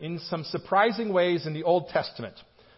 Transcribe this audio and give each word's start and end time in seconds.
in 0.00 0.18
some 0.30 0.44
surprising 0.44 1.12
ways 1.12 1.46
in 1.46 1.54
the 1.54 1.62
Old 1.62 1.88
Testament. 1.88 2.34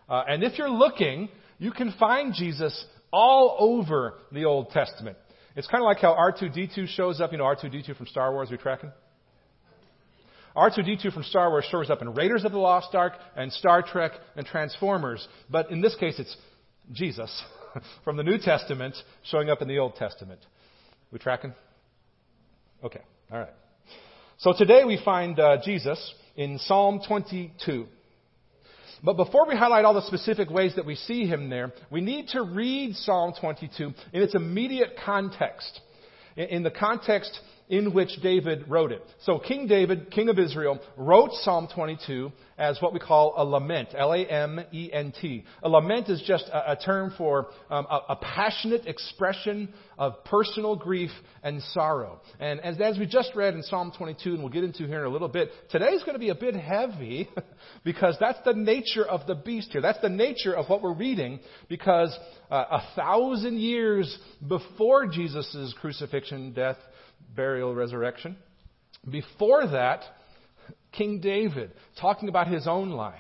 Uh, 0.09 0.25
and 0.29 0.43
if 0.43 0.59
you're 0.59 0.71
looking, 0.71 1.29
you 1.59 1.71
can 1.71 1.93
find 1.98 2.35
Jesus 2.35 2.85
all 3.13 3.56
over 3.59 4.14
the 4.33 4.45
Old 4.45 4.71
Testament. 4.71 5.16
It's 5.56 5.66
kind 5.66 5.82
of 5.82 5.86
like 5.86 5.98
how 5.98 6.14
R2D2 6.14 6.88
shows 6.88 7.20
up. 7.20 7.32
You 7.32 7.38
know 7.38 7.44
R2D2 7.44 7.96
from 7.96 8.06
Star 8.06 8.32
Wars, 8.32 8.48
we 8.50 8.56
tracking? 8.56 8.92
R2D2 10.56 11.12
from 11.12 11.22
Star 11.24 11.50
Wars 11.50 11.66
shows 11.70 11.90
up 11.90 12.02
in 12.02 12.14
Raiders 12.14 12.44
of 12.44 12.52
the 12.52 12.58
Lost 12.58 12.94
Ark 12.94 13.15
and 13.37 13.53
Star 13.53 13.82
Trek 13.82 14.12
and 14.37 14.46
Transformers. 14.46 15.26
But 15.50 15.71
in 15.71 15.80
this 15.80 15.94
case, 15.96 16.19
it's 16.19 16.37
Jesus 16.93 17.45
from 18.05 18.16
the 18.16 18.23
New 18.23 18.39
Testament 18.39 18.96
showing 19.25 19.50
up 19.50 19.62
in 19.62 19.69
the 19.69 19.79
Old 19.79 19.96
Testament. 19.96 20.41
We 21.12 21.19
tracking? 21.19 21.55
Okay. 22.82 23.00
All 23.32 23.39
right. 23.39 23.53
So 24.39 24.53
today 24.57 24.85
we 24.85 25.00
find 25.05 25.39
uh, 25.39 25.59
Jesus 25.64 26.14
in 26.39 26.59
Psalm 26.61 27.00
22. 27.07 27.86
But 29.02 29.16
before 29.16 29.46
we 29.46 29.56
highlight 29.56 29.84
all 29.84 29.95
the 29.95 30.06
specific 30.06 30.48
ways 30.48 30.74
that 30.77 30.87
we 30.87 30.95
see 30.95 31.27
him 31.27 31.51
there, 31.51 31.73
we 31.91 32.01
need 32.01 32.29
to 32.29 32.42
read 32.42 32.95
Psalm 32.95 33.34
22 33.38 33.92
in 34.12 34.23
its 34.23 34.37
immediate 34.37 34.95
context. 35.05 35.80
In 36.37 36.62
the 36.62 36.70
context 36.70 37.38
in 37.69 37.93
which 37.93 38.11
David 38.23 38.65
wrote 38.69 38.93
it. 38.93 39.03
So 39.23 39.39
King 39.39 39.67
David, 39.67 40.11
king 40.11 40.29
of 40.29 40.39
Israel, 40.39 40.81
wrote 40.97 41.33
Psalm 41.43 41.69
22 41.75 42.33
as 42.57 42.81
what 42.81 42.93
we 42.93 42.99
call 42.99 43.35
a 43.37 43.45
lament, 43.45 43.91
L-A-M-E-N-T. 43.97 45.45
A 45.63 45.69
lament 45.69 46.09
is 46.09 46.23
just 46.27 46.47
a, 46.49 46.73
a 46.73 46.77
term 46.77 47.13
for 47.17 47.49
um, 47.71 47.87
a, 47.89 48.01
a, 48.11 48.17
passionate 48.17 48.87
expression 48.87 49.73
of 49.97 50.25
personal 50.25 50.75
grief 50.75 51.11
and 51.43 51.63
sorrow. 51.63 52.21
And 52.41 52.61
as, 52.61 52.81
as 52.81 52.99
we 52.99 53.07
just 53.07 53.33
read 53.37 53.55
in 53.55 53.63
Psalm 53.63 53.93
22, 53.97 54.30
and 54.30 54.41
we'll 54.41 54.53
get 54.53 54.65
into 54.65 54.87
here 54.87 55.01
in 55.01 55.07
a 55.07 55.11
little 55.11 55.29
bit, 55.29 55.51
today's 55.71 56.01
going 56.01 56.15
to 56.15 56.19
be 56.19 56.30
a 56.30 56.35
bit 56.35 56.57
heavy 56.57 57.29
because 57.85 58.16
that's 58.19 58.41
the 58.45 58.55
nature 58.55 59.07
of 59.07 59.27
the 59.27 59.37
beast 59.37 59.69
here. 59.71 59.80
That's 59.80 60.01
the 60.01 60.09
nature 60.09 60.55
of 60.55 60.69
what 60.69 60.83
we're 60.83 60.95
reading 60.95 61.38
because 61.69 62.16
uh, 62.51 62.65
a 62.71 62.82
thousand 62.97 63.59
years 63.59 64.19
before 64.47 65.06
Jesus' 65.06 65.75
crucifixion, 65.80 66.53
death, 66.55 66.77
burial, 67.39 67.72
resurrection. 67.72 68.36
Before 69.08 69.64
that, 69.69 70.03
King 70.91 71.20
David, 71.20 71.70
talking 72.00 72.28
about 72.28 72.48
his 72.48 72.67
own 72.67 72.91
life, 72.91 73.14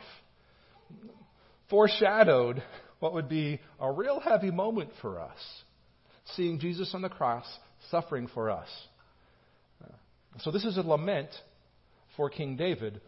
foreshadowed 1.70 2.60
what 2.98 3.14
would 3.14 3.28
be 3.28 3.60
a 3.78 3.92
real 3.92 4.18
heavy 4.18 4.50
moment 4.50 4.90
for 5.00 5.20
us 5.20 5.38
seeing 6.34 6.58
Jesus 6.58 6.90
on 6.94 7.02
the 7.02 7.08
cross 7.08 7.46
suffering 7.92 8.28
for 8.34 8.50
us. 8.50 8.68
So, 10.40 10.50
this 10.50 10.64
is 10.64 10.76
a 10.76 10.82
lament 10.82 11.30
for 12.16 12.28
King 12.28 12.56
David 12.56 13.00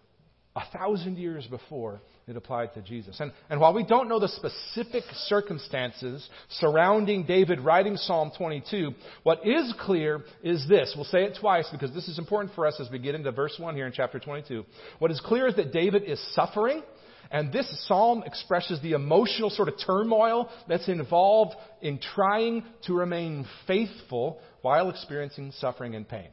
a 0.57 0.63
thousand 0.77 1.17
years 1.17 1.47
before 1.47 2.01
it 2.27 2.37
applied 2.37 2.75
to 2.75 2.83
Jesus. 2.83 3.21
And, 3.21 3.33
and 3.49 3.61
while 3.61 3.73
we 3.73 3.85
don't 3.85 4.09
know 4.09 4.19
the 4.19 4.29
specific 4.29 5.05
circumstances 5.27 6.29
surrounding 6.49 7.25
David 7.25 7.61
writing 7.61 7.97
Psalm 7.97 8.33
22, 8.37 8.93
what 9.23 9.47
is 9.47 9.73
clear 9.81 10.23
is 10.43 10.67
this. 10.69 10.93
We'll 10.97 11.05
say 11.05 11.23
it 11.25 11.39
twice 11.41 11.69
because 11.71 11.95
this 11.95 12.09
is 12.09 12.19
important 12.19 12.55
for 12.55 12.67
us 12.67 12.81
as 12.81 12.91
we 12.91 12.99
get 12.99 13.15
into 13.15 13.31
verse 13.31 13.55
1 13.59 13.77
here 13.77 13.87
in 13.87 13.93
chapter 13.93 14.19
22. 14.19 14.65
What 14.99 15.13
is 15.13 15.21
clear 15.25 15.47
is 15.47 15.55
that 15.57 15.73
David 15.73 16.03
is 16.05 16.21
suffering. 16.35 16.83
And 17.33 17.53
this 17.53 17.87
psalm 17.87 18.25
expresses 18.27 18.81
the 18.83 18.93
emotional 18.93 19.51
sort 19.51 19.69
of 19.69 19.75
turmoil 19.87 20.51
that's 20.69 20.89
involved 20.89 21.55
in 21.81 22.01
trying 22.01 22.65
to 22.87 22.95
remain 22.95 23.47
faithful 23.69 24.41
while 24.63 24.91
experiencing 24.91 25.53
suffering 25.53 25.95
and 25.95 26.09
pain. 26.09 26.29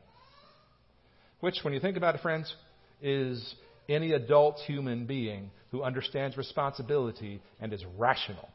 Which, 1.40 1.60
when 1.62 1.76
you 1.76 1.80
think 1.80 1.98
about 1.98 2.16
it, 2.16 2.22
friends, 2.22 2.52
is 3.00 3.54
any 3.90 4.14
adult 4.14 4.58
human 4.60 5.06
being 5.06 5.52
who 5.72 5.84
understands 5.84 6.38
responsibility 6.38 7.42
and 7.60 7.74
is 7.74 7.84
rational. 7.98 8.50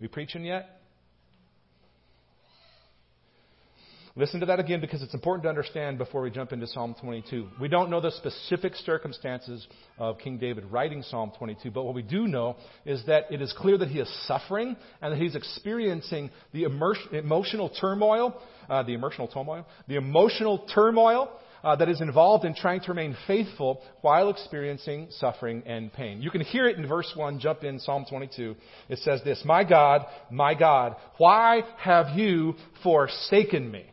We 0.00 0.08
preaching 0.08 0.44
yet? 0.44 0.76
Listen 4.18 4.40
to 4.40 4.46
that 4.46 4.58
again 4.58 4.80
because 4.80 5.02
it's 5.02 5.12
important 5.12 5.42
to 5.42 5.50
understand 5.50 5.98
before 5.98 6.22
we 6.22 6.30
jump 6.30 6.50
into 6.50 6.66
Psalm 6.66 6.94
22. 6.98 7.48
We 7.60 7.68
don't 7.68 7.90
know 7.90 8.00
the 8.00 8.12
specific 8.12 8.74
circumstances 8.74 9.66
of 9.98 10.16
King 10.18 10.38
David 10.38 10.64
writing 10.72 11.02
Psalm 11.02 11.32
22, 11.36 11.70
but 11.70 11.84
what 11.84 11.94
we 11.94 12.00
do 12.00 12.26
know 12.26 12.56
is 12.86 13.04
that 13.06 13.30
it 13.30 13.42
is 13.42 13.54
clear 13.58 13.76
that 13.76 13.88
he 13.88 13.98
is 13.98 14.10
suffering 14.26 14.74
and 15.02 15.12
that 15.12 15.18
he's 15.18 15.34
experiencing 15.34 16.30
the 16.54 16.64
emotional 17.12 17.68
turmoil, 17.68 18.40
uh, 18.70 18.82
the 18.84 18.94
emotional 18.94 19.28
turmoil, 19.28 19.66
the 19.86 19.96
emotional 19.96 20.66
turmoil 20.74 21.30
uh, 21.66 21.74
that 21.74 21.88
is 21.88 22.00
involved 22.00 22.44
in 22.44 22.54
trying 22.54 22.80
to 22.80 22.88
remain 22.92 23.16
faithful 23.26 23.82
while 24.00 24.30
experiencing 24.30 25.08
suffering 25.10 25.64
and 25.66 25.92
pain. 25.92 26.22
You 26.22 26.30
can 26.30 26.42
hear 26.42 26.68
it 26.68 26.78
in 26.78 26.86
verse 26.86 27.12
1, 27.16 27.40
jump 27.40 27.64
in 27.64 27.80
Psalm 27.80 28.06
22. 28.08 28.54
It 28.88 29.00
says 29.00 29.20
this, 29.24 29.42
My 29.44 29.64
God, 29.64 30.06
my 30.30 30.54
God, 30.54 30.94
why 31.18 31.62
have 31.78 32.16
you 32.16 32.54
forsaken 32.84 33.68
me? 33.68 33.84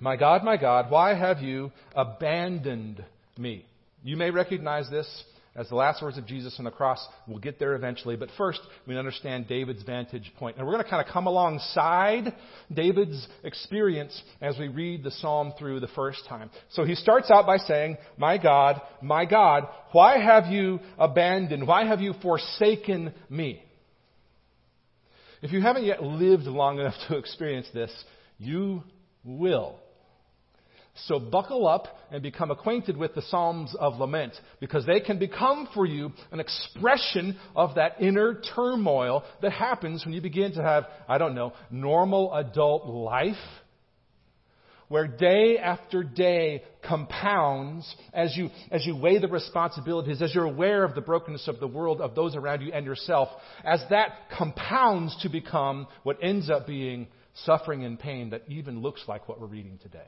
My 0.00 0.16
God, 0.16 0.42
my 0.42 0.56
God, 0.56 0.90
why 0.90 1.12
have 1.12 1.40
you 1.40 1.70
abandoned 1.94 3.04
me? 3.36 3.66
You 4.02 4.16
may 4.16 4.30
recognize 4.30 4.88
this 4.88 5.06
as 5.56 5.68
the 5.68 5.76
last 5.76 6.02
words 6.02 6.18
of 6.18 6.26
Jesus 6.26 6.56
on 6.58 6.64
the 6.64 6.70
cross. 6.70 7.04
We'll 7.28 7.38
get 7.38 7.58
there 7.58 7.74
eventually. 7.74 8.16
But 8.16 8.30
first, 8.36 8.60
we 8.86 8.98
understand 8.98 9.46
David's 9.46 9.82
vantage 9.82 10.32
point. 10.36 10.56
And 10.56 10.66
we're 10.66 10.72
going 10.72 10.84
to 10.84 10.90
kind 10.90 11.06
of 11.06 11.12
come 11.12 11.26
alongside 11.26 12.34
David's 12.72 13.26
experience 13.44 14.20
as 14.40 14.58
we 14.58 14.68
read 14.68 15.04
the 15.04 15.12
psalm 15.12 15.52
through 15.58 15.80
the 15.80 15.88
first 15.88 16.20
time. 16.28 16.50
So 16.70 16.84
he 16.84 16.94
starts 16.94 17.30
out 17.30 17.46
by 17.46 17.58
saying, 17.58 17.98
My 18.16 18.36
God, 18.36 18.80
my 19.00 19.24
God, 19.24 19.68
why 19.92 20.18
have 20.18 20.46
you 20.46 20.80
abandoned? 20.98 21.66
Why 21.66 21.86
have 21.86 22.00
you 22.00 22.14
forsaken 22.20 23.12
me? 23.30 23.62
If 25.40 25.52
you 25.52 25.60
haven't 25.60 25.84
yet 25.84 26.02
lived 26.02 26.44
long 26.44 26.80
enough 26.80 26.94
to 27.08 27.18
experience 27.18 27.68
this, 27.74 27.92
you 28.38 28.82
will. 29.22 29.78
So 31.06 31.18
buckle 31.18 31.66
up 31.66 31.86
and 32.12 32.22
become 32.22 32.52
acquainted 32.52 32.96
with 32.96 33.14
the 33.14 33.22
Psalms 33.22 33.74
of 33.78 33.98
Lament 33.98 34.32
because 34.60 34.86
they 34.86 35.00
can 35.00 35.18
become 35.18 35.68
for 35.74 35.84
you 35.84 36.12
an 36.30 36.38
expression 36.38 37.36
of 37.56 37.74
that 37.74 38.00
inner 38.00 38.40
turmoil 38.54 39.24
that 39.42 39.50
happens 39.50 40.04
when 40.04 40.14
you 40.14 40.20
begin 40.20 40.52
to 40.54 40.62
have, 40.62 40.84
I 41.08 41.18
don't 41.18 41.34
know, 41.34 41.52
normal 41.70 42.32
adult 42.32 42.86
life 42.86 43.34
where 44.88 45.08
day 45.08 45.58
after 45.58 46.04
day 46.04 46.62
compounds 46.86 47.92
as 48.12 48.36
you, 48.36 48.50
as 48.70 48.86
you 48.86 48.94
weigh 48.94 49.18
the 49.18 49.26
responsibilities, 49.26 50.22
as 50.22 50.32
you're 50.34 50.44
aware 50.44 50.84
of 50.84 50.94
the 50.94 51.00
brokenness 51.00 51.48
of 51.48 51.58
the 51.58 51.66
world, 51.66 52.00
of 52.00 52.14
those 52.14 52.36
around 52.36 52.60
you 52.60 52.72
and 52.72 52.86
yourself, 52.86 53.28
as 53.64 53.82
that 53.90 54.10
compounds 54.36 55.16
to 55.22 55.28
become 55.28 55.88
what 56.04 56.18
ends 56.22 56.50
up 56.50 56.66
being 56.66 57.08
suffering 57.44 57.84
and 57.84 57.98
pain 57.98 58.30
that 58.30 58.42
even 58.46 58.82
looks 58.82 59.02
like 59.08 59.28
what 59.28 59.40
we're 59.40 59.46
reading 59.46 59.78
today. 59.82 60.06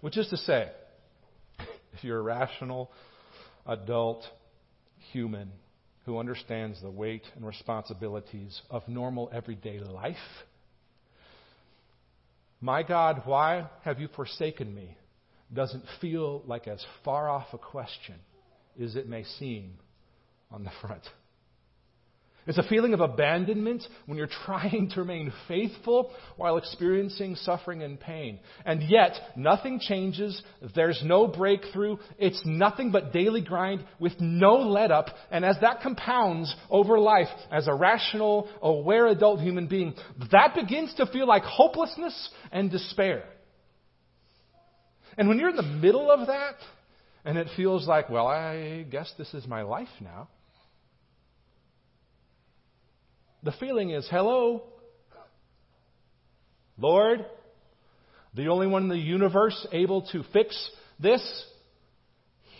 Which 0.00 0.16
is 0.16 0.28
to 0.28 0.36
say, 0.36 0.70
if 1.92 2.04
you're 2.04 2.18
a 2.18 2.22
rational, 2.22 2.90
adult 3.66 4.24
human 5.12 5.50
who 6.06 6.18
understands 6.18 6.80
the 6.80 6.90
weight 6.90 7.22
and 7.36 7.46
responsibilities 7.46 8.60
of 8.70 8.86
normal 8.88 9.30
everyday 9.32 9.78
life, 9.80 10.16
my 12.60 12.82
God, 12.82 13.22
why 13.24 13.68
have 13.84 14.00
you 14.00 14.08
forsaken 14.14 14.74
me? 14.74 14.96
doesn't 15.52 15.84
feel 16.00 16.42
like 16.46 16.68
as 16.68 16.84
far 17.04 17.28
off 17.28 17.48
a 17.52 17.58
question 17.58 18.14
as 18.80 18.96
it 18.96 19.08
may 19.08 19.24
seem 19.24 19.74
on 20.50 20.64
the 20.64 20.70
front. 20.80 21.02
It's 22.46 22.58
a 22.58 22.62
feeling 22.62 22.94
of 22.94 23.00
abandonment 23.00 23.82
when 24.06 24.16
you're 24.16 24.28
trying 24.46 24.90
to 24.94 25.00
remain 25.00 25.32
faithful 25.46 26.12
while 26.36 26.56
experiencing 26.56 27.36
suffering 27.36 27.82
and 27.82 27.98
pain. 27.98 28.38
And 28.64 28.82
yet, 28.88 29.12
nothing 29.36 29.80
changes. 29.80 30.42
There's 30.74 31.00
no 31.04 31.26
breakthrough. 31.26 31.98
It's 32.18 32.40
nothing 32.44 32.90
but 32.90 33.12
daily 33.12 33.42
grind 33.42 33.84
with 33.98 34.14
no 34.20 34.56
let 34.56 34.90
up. 34.90 35.06
And 35.30 35.44
as 35.44 35.56
that 35.60 35.82
compounds 35.82 36.54
over 36.70 36.98
life 36.98 37.28
as 37.50 37.68
a 37.68 37.74
rational, 37.74 38.48
aware 38.62 39.06
adult 39.06 39.40
human 39.40 39.66
being, 39.66 39.94
that 40.32 40.54
begins 40.54 40.94
to 40.94 41.06
feel 41.06 41.26
like 41.26 41.42
hopelessness 41.42 42.30
and 42.50 42.70
despair. 42.70 43.24
And 45.18 45.28
when 45.28 45.38
you're 45.38 45.50
in 45.50 45.56
the 45.56 45.62
middle 45.62 46.10
of 46.10 46.26
that, 46.28 46.54
and 47.24 47.36
it 47.36 47.48
feels 47.56 47.86
like, 47.86 48.08
well, 48.08 48.26
I 48.26 48.86
guess 48.90 49.12
this 49.18 49.34
is 49.34 49.46
my 49.46 49.62
life 49.62 49.88
now. 50.00 50.28
The 53.42 53.52
feeling 53.52 53.90
is, 53.90 54.06
hello, 54.10 54.62
Lord, 56.78 57.24
the 58.34 58.48
only 58.48 58.66
one 58.66 58.84
in 58.84 58.88
the 58.88 58.96
universe 58.96 59.66
able 59.72 60.02
to 60.12 60.22
fix 60.32 60.70
this, 60.98 61.22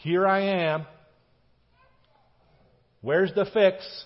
here 0.03 0.27
I 0.27 0.41
am. 0.41 0.87
Where's 3.03 3.33
the 3.35 3.47
fix? 3.53 4.05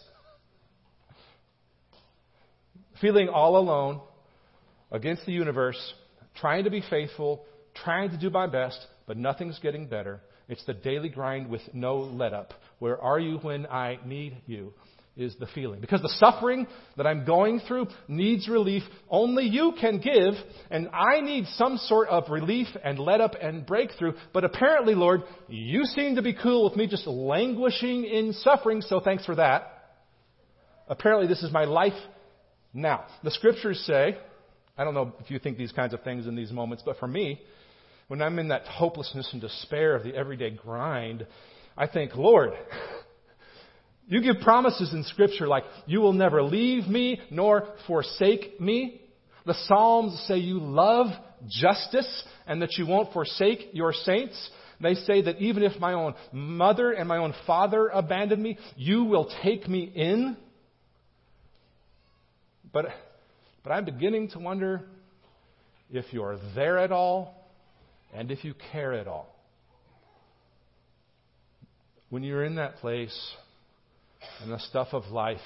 Feeling 3.01 3.29
all 3.29 3.57
alone 3.57 4.01
against 4.91 5.27
the 5.27 5.33
universe, 5.33 5.79
trying 6.35 6.65
to 6.65 6.71
be 6.71 6.83
faithful 6.91 7.45
trying 7.75 8.11
to 8.11 8.17
do 8.17 8.31
my 8.31 8.47
best, 8.47 8.79
but 9.07 9.17
nothing's 9.17 9.59
getting 9.59 9.87
better. 9.87 10.21
It's 10.49 10.65
the 10.65 10.75
daily 10.75 11.09
grind 11.09 11.49
with 11.49 11.63
no 11.73 11.97
let 11.97 12.33
up. 12.33 12.53
Where 12.79 13.01
are 13.01 13.19
you 13.19 13.39
when 13.39 13.67
I 13.67 13.99
need 14.05 14.37
you? 14.47 14.73
Is 15.17 15.37
the 15.39 15.47
feeling. 15.55 15.81
Because 15.81 16.03
the 16.03 16.13
suffering 16.19 16.67
that 16.97 17.07
I'm 17.07 17.25
going 17.25 17.61
through 17.61 17.87
needs 18.09 18.49
relief 18.49 18.83
only 19.09 19.45
you 19.45 19.73
can 19.81 20.01
give, 20.01 20.35
and 20.73 20.89
I 20.89 21.21
need 21.21 21.47
some 21.55 21.77
sort 21.77 22.09
of 22.09 22.31
relief 22.31 22.67
and 22.83 22.99
let 22.99 23.21
up 23.21 23.35
and 23.41 23.65
breakthrough. 23.65 24.15
But 24.33 24.43
apparently, 24.43 24.97
Lord, 24.97 25.23
you 25.47 25.85
seem 25.85 26.17
to 26.17 26.23
be 26.23 26.35
cool 26.35 26.65
with 26.65 26.77
me 26.77 26.89
just 26.89 27.07
languishing 27.07 28.03
in 28.03 28.33
suffering, 28.33 28.81
so 28.81 28.99
thanks 28.99 29.25
for 29.25 29.37
that. 29.37 29.93
Apparently, 30.89 31.29
this 31.29 31.45
is 31.45 31.53
my 31.53 31.65
life 31.65 31.93
now. 32.73 33.05
The 33.23 33.31
scriptures 33.31 33.81
say, 33.87 34.19
I 34.77 34.83
don't 34.83 34.95
know 34.95 35.13
if 35.21 35.31
you 35.31 35.39
think 35.39 35.59
these 35.59 35.71
kinds 35.71 35.95
of 35.95 36.03
things 36.03 36.27
in 36.27 36.35
these 36.35 36.51
moments, 36.51 36.83
but 36.85 36.99
for 36.99 37.07
me, 37.07 37.41
when 38.09 38.21
I'm 38.21 38.41
in 38.41 38.49
that 38.49 38.67
hopelessness 38.67 39.29
and 39.33 39.41
despair 39.41 39.95
of 39.95 40.03
the 40.03 40.13
everyday 40.13 40.51
grind, 40.51 41.25
I 41.77 41.87
think, 41.87 42.17
Lord, 42.17 42.51
you 44.07 44.21
give 44.21 44.43
promises 44.43 44.93
in 44.93 45.03
Scripture 45.05 45.47
like, 45.47 45.65
you 45.87 46.01
will 46.01 46.13
never 46.13 46.43
leave 46.43 46.87
me 46.87 47.21
nor 47.31 47.69
forsake 47.87 48.61
me. 48.61 49.01
The 49.47 49.55
Psalms 49.67 50.23
say 50.27 50.39
you 50.39 50.59
love 50.61 51.07
justice 51.49 52.25
and 52.47 52.61
that 52.63 52.73
you 52.77 52.87
won't 52.87 53.13
forsake 53.13 53.71
your 53.73 53.93
saints. 53.93 54.51
They 54.81 54.95
say 54.95 55.23
that 55.23 55.41
even 55.41 55.63
if 55.63 55.79
my 55.81 55.95
own 55.95 56.15
mother 56.33 56.93
and 56.93 57.09
my 57.09 57.19
own 57.19 57.35
father 57.47 57.89
abandon 57.89 58.43
me, 58.43 58.59
you 58.77 59.05
will 59.05 59.31
take 59.43 59.69
me 59.69 59.91
in. 59.95 60.37
But, 62.73 62.87
but 63.63 63.71
I'm 63.71 63.85
beginning 63.85 64.31
to 64.31 64.39
wonder 64.39 64.83
if 65.91 66.07
you're 66.13 66.39
there 66.55 66.79
at 66.79 66.93
all 66.93 67.49
and 68.13 68.31
if 68.31 68.45
you 68.45 68.55
care 68.73 68.93
at 68.93 69.07
all. 69.07 69.31
When 72.11 72.23
you're 72.23 72.45
in 72.45 72.57
that 72.57 72.77
place 72.77 73.17
and 74.43 74.53
the 74.53 74.59
stuff 74.59 74.89
of 74.93 75.07
life, 75.07 75.39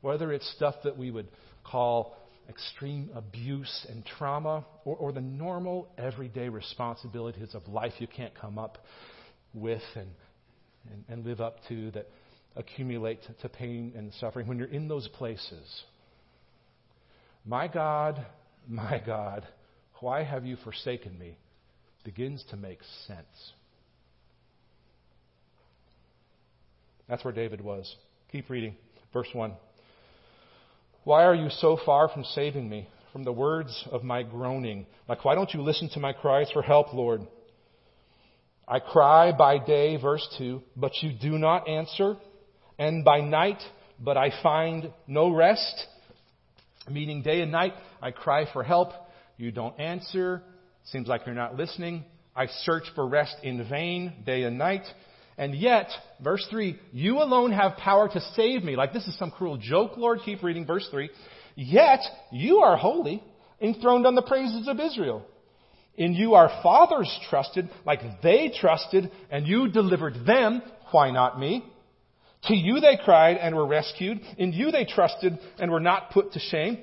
whether 0.00 0.32
it's 0.32 0.48
stuff 0.56 0.74
that 0.84 0.96
we 0.96 1.10
would 1.10 1.28
call 1.64 2.16
extreme 2.48 3.10
abuse 3.14 3.86
and 3.88 4.04
trauma, 4.04 4.64
or, 4.84 4.96
or, 4.96 5.12
the 5.12 5.20
normal 5.20 5.88
everyday 5.96 6.48
responsibilities 6.48 7.54
of 7.54 7.66
life 7.68 7.92
you 7.98 8.08
can't 8.08 8.34
come 8.34 8.58
up 8.58 8.78
with 9.54 9.82
and, 9.94 10.08
and, 10.90 11.04
and 11.08 11.24
live 11.24 11.40
up 11.40 11.56
to 11.68 11.92
that 11.92 12.08
accumulate 12.56 13.22
to, 13.22 13.32
to 13.34 13.48
pain 13.48 13.92
and 13.96 14.12
suffering, 14.14 14.46
when 14.48 14.58
you're 14.58 14.66
in 14.66 14.88
those 14.88 15.06
places, 15.08 15.82
my 17.46 17.68
God, 17.68 18.26
my 18.68 19.00
God, 19.06 19.46
why 20.00 20.24
have 20.24 20.44
you 20.44 20.56
forsaken 20.56 21.16
me? 21.18 21.36
begins 22.04 22.44
to 22.50 22.56
make 22.56 22.80
sense. 23.06 23.52
That's 27.12 27.26
where 27.26 27.34
David 27.34 27.60
was. 27.60 27.94
Keep 28.30 28.48
reading. 28.48 28.74
Verse 29.12 29.28
1. 29.34 29.52
Why 31.04 31.24
are 31.24 31.34
you 31.34 31.50
so 31.50 31.78
far 31.84 32.08
from 32.08 32.24
saving 32.24 32.66
me, 32.66 32.88
from 33.12 33.22
the 33.22 33.32
words 33.34 33.86
of 33.92 34.02
my 34.02 34.22
groaning? 34.22 34.86
Like, 35.10 35.22
why 35.22 35.34
don't 35.34 35.52
you 35.52 35.60
listen 35.60 35.90
to 35.90 36.00
my 36.00 36.14
cries 36.14 36.50
for 36.52 36.62
help, 36.62 36.94
Lord? 36.94 37.20
I 38.66 38.78
cry 38.78 39.30
by 39.30 39.58
day, 39.58 39.98
verse 39.98 40.26
2, 40.38 40.62
but 40.74 40.92
you 41.02 41.12
do 41.12 41.36
not 41.36 41.68
answer, 41.68 42.16
and 42.78 43.04
by 43.04 43.20
night, 43.20 43.62
but 44.00 44.16
I 44.16 44.30
find 44.42 44.90
no 45.06 45.28
rest. 45.34 45.86
Meaning, 46.90 47.20
day 47.20 47.42
and 47.42 47.52
night, 47.52 47.74
I 48.00 48.12
cry 48.12 48.50
for 48.50 48.62
help. 48.62 48.88
You 49.36 49.52
don't 49.52 49.78
answer. 49.78 50.42
Seems 50.84 51.08
like 51.08 51.26
you're 51.26 51.34
not 51.34 51.56
listening. 51.56 52.06
I 52.34 52.46
search 52.46 52.84
for 52.94 53.06
rest 53.06 53.36
in 53.42 53.68
vain, 53.68 54.14
day 54.24 54.44
and 54.44 54.56
night. 54.56 54.86
And 55.38 55.54
yet, 55.54 55.88
verse 56.22 56.46
3, 56.50 56.78
you 56.92 57.18
alone 57.18 57.52
have 57.52 57.76
power 57.76 58.08
to 58.08 58.20
save 58.34 58.62
me. 58.62 58.76
Like 58.76 58.92
this 58.92 59.06
is 59.06 59.18
some 59.18 59.30
cruel 59.30 59.56
joke, 59.56 59.96
Lord. 59.96 60.20
Keep 60.24 60.42
reading 60.42 60.66
verse 60.66 60.86
3. 60.90 61.10
Yet, 61.54 62.00
you 62.30 62.58
are 62.58 62.76
holy, 62.76 63.22
enthroned 63.60 64.06
on 64.06 64.14
the 64.14 64.22
praises 64.22 64.68
of 64.68 64.80
Israel. 64.80 65.26
In 65.96 66.14
you 66.14 66.34
our 66.34 66.48
fathers 66.62 67.10
trusted, 67.28 67.68
like 67.84 68.00
they 68.22 68.52
trusted, 68.58 69.10
and 69.30 69.46
you 69.46 69.68
delivered 69.68 70.26
them. 70.26 70.62
Why 70.90 71.10
not 71.10 71.38
me? 71.38 71.64
To 72.44 72.54
you 72.54 72.80
they 72.80 72.98
cried 73.02 73.36
and 73.36 73.54
were 73.54 73.66
rescued. 73.66 74.20
In 74.38 74.52
you 74.52 74.70
they 74.70 74.84
trusted 74.84 75.38
and 75.58 75.70
were 75.70 75.80
not 75.80 76.10
put 76.10 76.32
to 76.32 76.38
shame. 76.38 76.78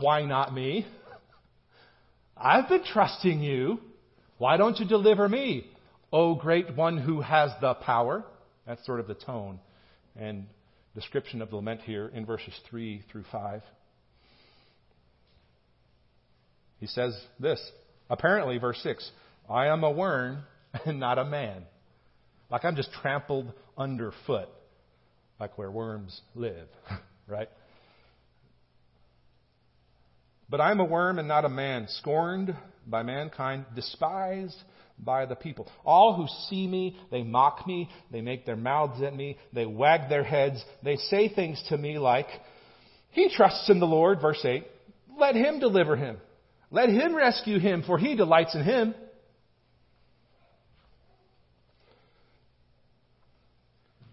Why 0.00 0.24
not 0.24 0.54
me? 0.54 0.86
I've 2.36 2.68
been 2.68 2.84
trusting 2.84 3.42
you. 3.42 3.80
Why 4.38 4.58
don't 4.58 4.78
you 4.78 4.86
deliver 4.86 5.28
me, 5.28 5.66
O 6.12 6.34
great 6.34 6.74
one 6.74 6.98
who 6.98 7.20
has 7.20 7.50
the 7.60 7.74
power? 7.74 8.24
That's 8.66 8.84
sort 8.86 9.00
of 9.00 9.08
the 9.08 9.14
tone 9.14 9.60
and 10.16 10.46
description 10.94 11.42
of 11.42 11.50
the 11.50 11.56
lament 11.56 11.82
here 11.82 12.08
in 12.08 12.24
verses 12.24 12.54
3 12.70 13.02
through 13.10 13.24
5. 13.30 13.62
He 16.78 16.86
says 16.86 17.18
this, 17.38 17.60
apparently, 18.10 18.58
verse 18.58 18.80
6 18.82 19.10
I 19.48 19.66
am 19.66 19.84
a 19.84 19.90
worm 19.90 20.42
and 20.84 21.00
not 21.00 21.18
a 21.18 21.24
man. 21.24 21.62
Like 22.50 22.64
I'm 22.64 22.76
just 22.76 22.92
trampled 22.92 23.52
underfoot, 23.76 24.48
like 25.40 25.58
where 25.58 25.70
worms 25.70 26.20
live, 26.34 26.68
right? 27.26 27.48
But 30.48 30.60
I 30.60 30.70
am 30.70 30.78
a 30.78 30.84
worm 30.84 31.18
and 31.18 31.26
not 31.26 31.44
a 31.44 31.48
man, 31.48 31.86
scorned 31.88 32.54
by 32.86 33.02
mankind, 33.02 33.66
despised 33.74 34.56
by 34.98 35.26
the 35.26 35.34
people. 35.34 35.68
All 35.84 36.14
who 36.14 36.26
see 36.48 36.66
me, 36.66 36.96
they 37.10 37.22
mock 37.22 37.66
me, 37.66 37.88
they 38.10 38.20
make 38.20 38.46
their 38.46 38.56
mouths 38.56 39.02
at 39.02 39.14
me, 39.14 39.38
they 39.52 39.66
wag 39.66 40.08
their 40.08 40.24
heads, 40.24 40.64
they 40.82 40.96
say 40.96 41.28
things 41.28 41.62
to 41.68 41.76
me 41.76 41.98
like, 41.98 42.28
He 43.10 43.28
trusts 43.28 43.68
in 43.70 43.80
the 43.80 43.86
Lord, 43.86 44.20
verse 44.20 44.44
8. 44.44 44.66
Let 45.18 45.34
him 45.34 45.60
deliver 45.60 45.96
him. 45.96 46.18
Let 46.70 46.88
him 46.88 47.14
rescue 47.14 47.58
him, 47.58 47.84
for 47.86 47.98
he 47.98 48.16
delights 48.16 48.54
in 48.54 48.64
him. 48.64 48.94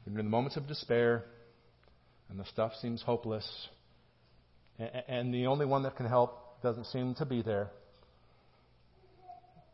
in 0.05 0.17
the 0.17 0.23
moments 0.23 0.57
of 0.57 0.67
despair 0.67 1.23
and 2.29 2.39
the 2.39 2.45
stuff 2.45 2.71
seems 2.81 3.01
hopeless, 3.01 3.47
and 5.07 5.33
the 5.33 5.47
only 5.47 5.65
one 5.65 5.83
that 5.83 5.95
can 5.95 6.07
help 6.07 6.61
doesn't 6.61 6.85
seem 6.85 7.15
to 7.15 7.25
be 7.25 7.41
there. 7.41 7.69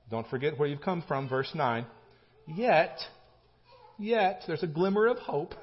Don't 0.09 0.27
forget 0.27 0.57
where 0.57 0.67
you've 0.67 0.81
come 0.81 1.03
from, 1.07 1.29
verse 1.29 1.51
9. 1.53 1.85
Yet, 2.47 2.97
yet, 3.97 4.43
there's 4.47 4.63
a 4.63 4.67
glimmer 4.67 5.07
of 5.07 5.17
hope. 5.17 5.53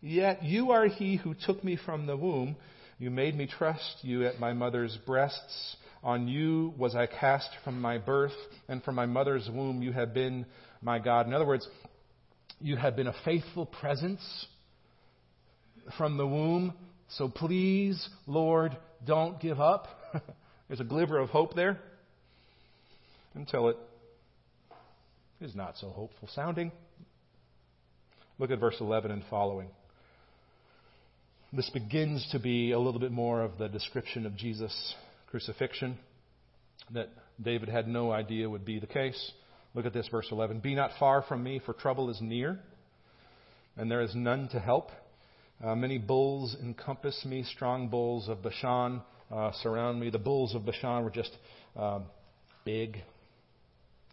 Yet 0.00 0.42
you 0.42 0.70
are 0.72 0.86
he 0.86 1.16
who 1.16 1.34
took 1.34 1.62
me 1.62 1.76
from 1.84 2.06
the 2.06 2.16
womb. 2.16 2.56
You 2.98 3.10
made 3.10 3.36
me 3.36 3.46
trust 3.46 3.98
you 4.02 4.26
at 4.26 4.40
my 4.40 4.52
mother's 4.52 4.96
breasts. 5.06 5.76
On 6.02 6.28
you 6.28 6.72
was 6.78 6.94
I 6.94 7.06
cast 7.06 7.50
from 7.64 7.80
my 7.80 7.98
birth, 7.98 8.36
and 8.68 8.82
from 8.82 8.94
my 8.94 9.06
mother's 9.06 9.48
womb 9.52 9.82
you 9.82 9.92
have 9.92 10.14
been 10.14 10.46
my 10.80 10.98
God. 10.98 11.26
In 11.26 11.34
other 11.34 11.46
words, 11.46 11.68
you 12.60 12.76
have 12.76 12.96
been 12.96 13.08
a 13.08 13.14
faithful 13.24 13.66
presence 13.66 14.46
from 15.96 16.16
the 16.16 16.26
womb 16.26 16.72
so 17.08 17.28
please, 17.28 18.08
Lord, 18.26 18.76
don't 19.04 19.40
give 19.40 19.60
up. 19.60 19.88
There's 20.68 20.80
a 20.80 20.84
glimmer 20.84 21.18
of 21.18 21.30
hope 21.30 21.54
there 21.54 21.78
until 23.36 23.68
it 23.68 23.76
is 25.40 25.54
not 25.54 25.76
so 25.76 25.88
hopeful 25.90 26.28
sounding. 26.34 26.72
Look 28.38 28.50
at 28.50 28.58
verse 28.58 28.76
11 28.80 29.10
and 29.10 29.22
following. 29.30 29.68
This 31.52 31.70
begins 31.70 32.26
to 32.32 32.38
be 32.38 32.72
a 32.72 32.78
little 32.78 33.00
bit 33.00 33.12
more 33.12 33.42
of 33.42 33.58
the 33.58 33.68
description 33.68 34.26
of 34.26 34.36
Jesus' 34.36 34.94
crucifixion 35.28 35.98
that 36.92 37.08
David 37.42 37.68
had 37.68 37.86
no 37.86 38.10
idea 38.10 38.48
would 38.48 38.64
be 38.64 38.78
the 38.78 38.86
case. 38.86 39.32
Look 39.74 39.86
at 39.86 39.92
this, 39.92 40.08
verse 40.08 40.28
11. 40.30 40.60
Be 40.60 40.74
not 40.74 40.90
far 40.98 41.22
from 41.22 41.42
me, 41.42 41.60
for 41.64 41.72
trouble 41.74 42.10
is 42.10 42.18
near, 42.20 42.58
and 43.76 43.90
there 43.90 44.00
is 44.00 44.14
none 44.14 44.48
to 44.48 44.60
help. 44.60 44.90
Uh, 45.62 45.74
many 45.74 45.98
bulls 45.98 46.56
encompass 46.62 47.24
me, 47.24 47.42
strong 47.42 47.88
bulls 47.88 48.28
of 48.28 48.42
Bashan 48.42 49.02
uh, 49.30 49.52
surround 49.62 50.00
me. 50.00 50.10
The 50.10 50.18
bulls 50.18 50.54
of 50.54 50.64
Bashan 50.64 51.04
were 51.04 51.10
just 51.10 51.32
uh, 51.76 52.00
big 52.64 52.98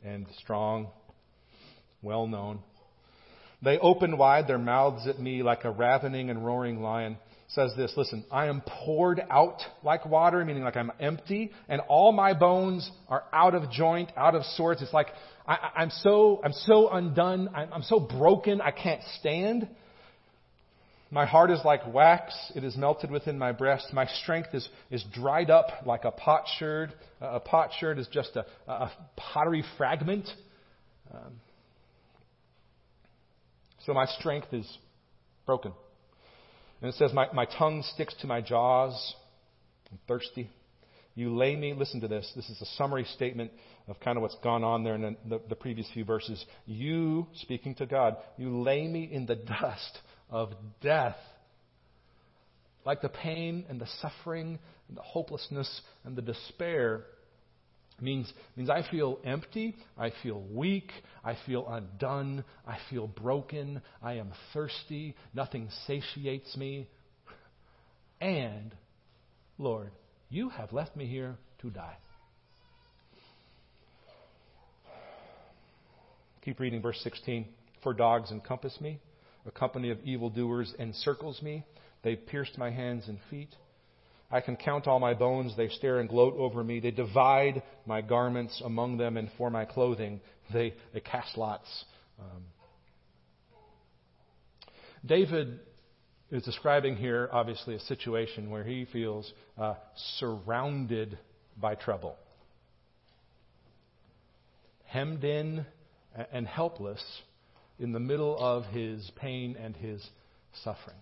and 0.04 0.26
strong, 0.40 0.88
well 2.02 2.28
known. 2.28 2.60
They 3.62 3.78
open 3.78 4.18
wide 4.18 4.48
their 4.48 4.58
mouths 4.58 5.08
at 5.08 5.20
me 5.20 5.42
like 5.42 5.64
a 5.64 5.72
ravening 5.72 6.30
and 6.30 6.46
roaring 6.46 6.82
lion. 6.82 7.18
Says 7.50 7.72
this, 7.78 7.94
listen, 7.96 8.26
I 8.32 8.48
am 8.48 8.62
poured 8.66 9.22
out 9.30 9.62
like 9.84 10.06
water, 10.06 10.44
meaning 10.44 10.64
like 10.64 10.76
I'm 10.76 10.92
empty, 11.00 11.52
and 11.70 11.82
all 11.88 12.12
my 12.12 12.34
bones 12.34 12.90
are 13.08 13.24
out 13.32 13.54
of 13.54 13.70
joint, 13.70 14.12
out 14.18 14.34
of 14.34 14.44
sorts. 14.44 14.82
It's 14.82 14.94
like 14.94 15.08
I, 15.48 15.84
am 15.84 15.92
so 15.92 16.42
I'm 16.44 16.54
so 16.54 16.90
undone, 16.90 17.50
I'm, 17.54 17.72
I'm 17.74 17.84
so 17.84 18.00
broken, 18.00 18.60
I 18.60 18.72
can't 18.72 19.02
stand. 19.20 19.68
My 21.14 21.28
heart 21.28 21.52
is 21.52 21.60
like 21.64 21.82
wax, 21.94 22.34
it 22.56 22.64
is 22.64 22.76
melted 22.76 23.12
within 23.12 23.38
my 23.38 23.52
breast. 23.52 23.94
My 23.94 24.08
strength 24.24 24.50
is, 24.54 24.68
is 24.90 25.06
dried 25.14 25.52
up 25.52 25.68
like 25.86 26.06
a 26.06 26.12
potsherd. 26.12 26.92
A 27.22 27.40
potsherd 27.40 28.00
is 28.00 28.08
just 28.12 28.36
a, 28.36 28.48
a 28.68 28.92
pottery 29.16 29.64
fragment. 29.78 30.28
Um, 31.14 31.34
so 33.86 33.94
my 33.94 34.06
strength 34.06 34.48
is 34.54 34.68
broken. 35.46 35.72
And 36.82 36.90
it 36.90 36.96
says, 36.96 37.14
my, 37.14 37.32
my 37.32 37.46
tongue 37.46 37.84
sticks 37.94 38.16
to 38.22 38.28
my 38.28 38.42
jaws. 38.42 39.14
I'm 39.92 40.00
thirsty. 40.08 40.50
You 41.14 41.36
lay 41.36 41.56
me, 41.56 41.76
listen 41.76 42.02
to 42.02 42.08
this. 42.08 42.32
This 42.36 42.50
is 42.50 42.60
a 42.60 42.66
summary 42.78 43.06
statement 43.14 43.52
of 43.88 44.00
kind 44.00 44.18
of 44.18 44.24
what's 44.24 44.38
gone 44.44 44.64
on 44.64 44.84
there 44.84 44.96
in 44.96 45.02
the, 45.02 45.16
the, 45.30 45.42
the 45.50 45.56
previous 45.56 45.88
few 45.94 46.06
verses. 46.06 46.44
You, 46.66 47.28
speaking 47.36 47.76
to 47.76 47.86
God, 47.86 48.18
you 48.36 48.62
lay 48.64 48.88
me 48.88 49.08
in 49.12 49.28
the 49.28 49.36
dust 49.62 50.00
of 50.30 50.54
death. 50.82 51.18
Like 52.86 53.02
the 53.02 53.10
pain 53.10 53.66
and 53.70 53.80
the 53.80 53.88
suffering 54.02 54.60
and 54.88 54.98
the 54.98 55.02
hopelessness 55.02 55.82
and 56.04 56.16
the 56.16 56.22
despair 56.22 57.06
means, 58.02 58.32
means 58.56 58.70
I 58.70 58.84
feel 58.90 59.20
empty, 59.24 59.76
I 59.98 60.12
feel 60.22 60.42
weak, 60.52 60.92
I 61.24 61.38
feel 61.46 61.68
undone, 61.68 62.44
I 62.68 62.78
feel 62.90 63.08
broken, 63.08 63.82
I 64.02 64.14
am 64.14 64.32
thirsty, 64.54 65.16
nothing 65.34 65.70
satiates 65.88 66.58
me. 66.58 66.88
And, 68.20 68.74
Lord, 69.58 69.92
you 70.30 70.50
have 70.50 70.74
left 70.74 70.96
me 70.96 71.06
here 71.06 71.36
to 71.62 71.70
die. 71.70 71.98
Keep 76.44 76.60
reading 76.60 76.82
verse 76.82 77.00
16. 77.04 77.48
For 77.84 77.94
dogs 77.94 78.32
encompass 78.32 78.80
me, 78.82 79.00
a 79.46 79.52
company 79.52 79.90
of 79.90 80.00
evildoers 80.04 80.74
encircles 80.80 81.42
me. 81.42 81.66
They 82.04 82.16
pierced 82.16 82.58
my 82.58 82.70
hands 82.70 83.08
and 83.08 83.20
feet. 83.30 83.56
I 84.32 84.42
can 84.42 84.56
count 84.56 84.88
all 84.88 85.00
my 85.00 85.14
bones. 85.14 85.56
They 85.56 85.70
stare 85.70 86.00
and 86.00 86.10
gloat 86.10 86.36
over 86.38 86.64
me. 86.64 86.80
They 86.80 86.92
divide 86.92 87.62
my 87.86 88.02
garments 88.02 88.62
among 88.66 88.98
them, 88.98 89.18
and 89.18 89.30
for 89.38 89.50
my 89.50 89.66
clothing 89.66 90.22
they, 90.52 90.74
they 90.94 91.00
cast 91.00 91.38
lots. 91.38 91.68
Um, 92.20 92.44
David 95.06 95.60
is 96.32 96.44
describing 96.44 96.96
here, 96.96 97.30
obviously, 97.32 97.76
a 97.76 97.80
situation 97.82 98.50
where 98.50 98.64
he 98.64 98.88
feels 98.92 99.32
uh, 99.58 99.76
surrounded 100.20 101.18
by 101.60 101.76
trouble, 101.76 102.16
hemmed 104.86 105.24
in 105.24 105.66
and 106.32 106.48
helpless 106.48 107.04
in 107.80 107.92
the 107.92 108.00
middle 108.00 108.38
of 108.38 108.66
his 108.66 109.10
pain 109.16 109.58
and 109.60 109.76
his 109.76 110.06
suffering. 110.64 110.98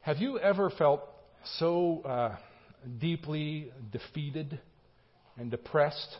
Have 0.00 0.18
you 0.18 0.38
ever 0.38 0.70
felt 0.70 1.02
so 1.58 2.02
uh, 2.02 2.36
deeply 2.98 3.70
defeated 3.92 4.60
and 5.38 5.50
depressed 5.50 6.16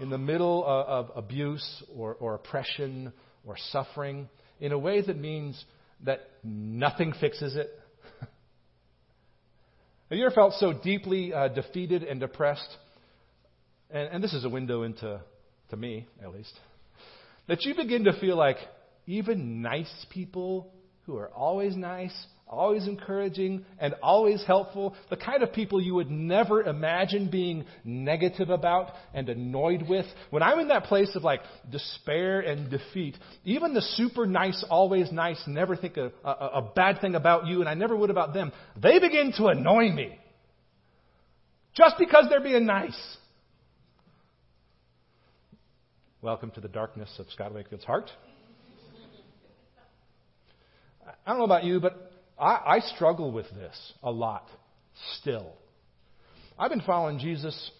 in 0.00 0.10
the 0.10 0.18
middle 0.18 0.64
of, 0.64 1.10
of 1.10 1.16
abuse 1.16 1.82
or, 1.94 2.14
or 2.14 2.34
oppression 2.34 3.12
or 3.46 3.56
suffering 3.72 4.28
in 4.60 4.72
a 4.72 4.78
way 4.78 5.02
that 5.02 5.18
means 5.18 5.62
that 6.04 6.20
nothing 6.42 7.12
fixes 7.20 7.56
it? 7.56 7.68
Have 10.08 10.18
you 10.18 10.24
ever 10.24 10.34
felt 10.34 10.54
so 10.54 10.72
deeply 10.72 11.34
uh, 11.34 11.48
defeated 11.48 12.02
and 12.04 12.20
depressed? 12.20 12.76
And, 13.90 14.08
and 14.14 14.24
this 14.24 14.32
is 14.32 14.44
a 14.44 14.48
window 14.48 14.82
into 14.82 15.20
to 15.70 15.76
me 15.76 16.06
at 16.22 16.32
least, 16.32 16.58
that 17.48 17.64
you 17.64 17.74
begin 17.74 18.04
to 18.04 18.12
feel 18.20 18.36
like 18.36 18.58
even 19.06 19.62
nice 19.62 20.06
people 20.10 20.72
who 21.08 21.16
are 21.16 21.30
always 21.30 21.74
nice, 21.74 22.14
always 22.46 22.86
encouraging, 22.86 23.64
and 23.78 23.94
always 24.02 24.44
helpful, 24.46 24.94
the 25.08 25.16
kind 25.16 25.42
of 25.42 25.52
people 25.52 25.80
you 25.80 25.94
would 25.94 26.10
never 26.10 26.62
imagine 26.62 27.30
being 27.30 27.64
negative 27.82 28.50
about 28.50 28.92
and 29.14 29.30
annoyed 29.30 29.88
with. 29.88 30.04
When 30.28 30.42
I'm 30.42 30.58
in 30.58 30.68
that 30.68 30.84
place 30.84 31.10
of 31.16 31.24
like 31.24 31.40
despair 31.70 32.40
and 32.40 32.70
defeat, 32.70 33.16
even 33.44 33.72
the 33.72 33.80
super 33.80 34.26
nice, 34.26 34.62
always 34.68 35.10
nice, 35.10 35.42
never 35.46 35.76
think 35.76 35.96
a, 35.96 36.12
a, 36.22 36.30
a 36.30 36.72
bad 36.76 37.00
thing 37.00 37.14
about 37.14 37.46
you, 37.46 37.60
and 37.60 37.68
I 37.68 37.74
never 37.74 37.96
would 37.96 38.10
about 38.10 38.34
them, 38.34 38.52
they 38.80 38.98
begin 38.98 39.32
to 39.38 39.46
annoy 39.46 39.90
me. 39.90 40.18
Just 41.74 41.96
because 41.98 42.26
they're 42.28 42.42
being 42.42 42.66
nice. 42.66 43.16
Welcome 46.20 46.50
to 46.52 46.60
the 46.60 46.66
darkness 46.66 47.08
of 47.20 47.30
Scott 47.30 47.54
Wakefield's 47.54 47.84
heart. 47.84 48.10
I 51.24 51.30
don't 51.30 51.38
know 51.38 51.44
about 51.44 51.62
you, 51.62 51.78
but 51.78 52.10
I, 52.36 52.60
I 52.66 52.80
struggle 52.96 53.30
with 53.30 53.48
this 53.50 53.92
a 54.02 54.10
lot 54.10 54.48
still. 55.20 55.52
I've 56.58 56.70
been 56.70 56.80
following 56.80 57.20
Jesus 57.20 57.70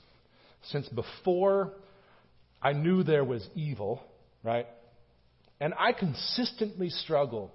since 0.70 0.88
before 0.88 1.72
I 2.62 2.74
knew 2.74 3.02
there 3.02 3.24
was 3.24 3.44
evil, 3.56 4.04
right? 4.44 4.68
And 5.58 5.74
I 5.76 5.90
consistently 5.90 6.90
struggle 6.90 7.50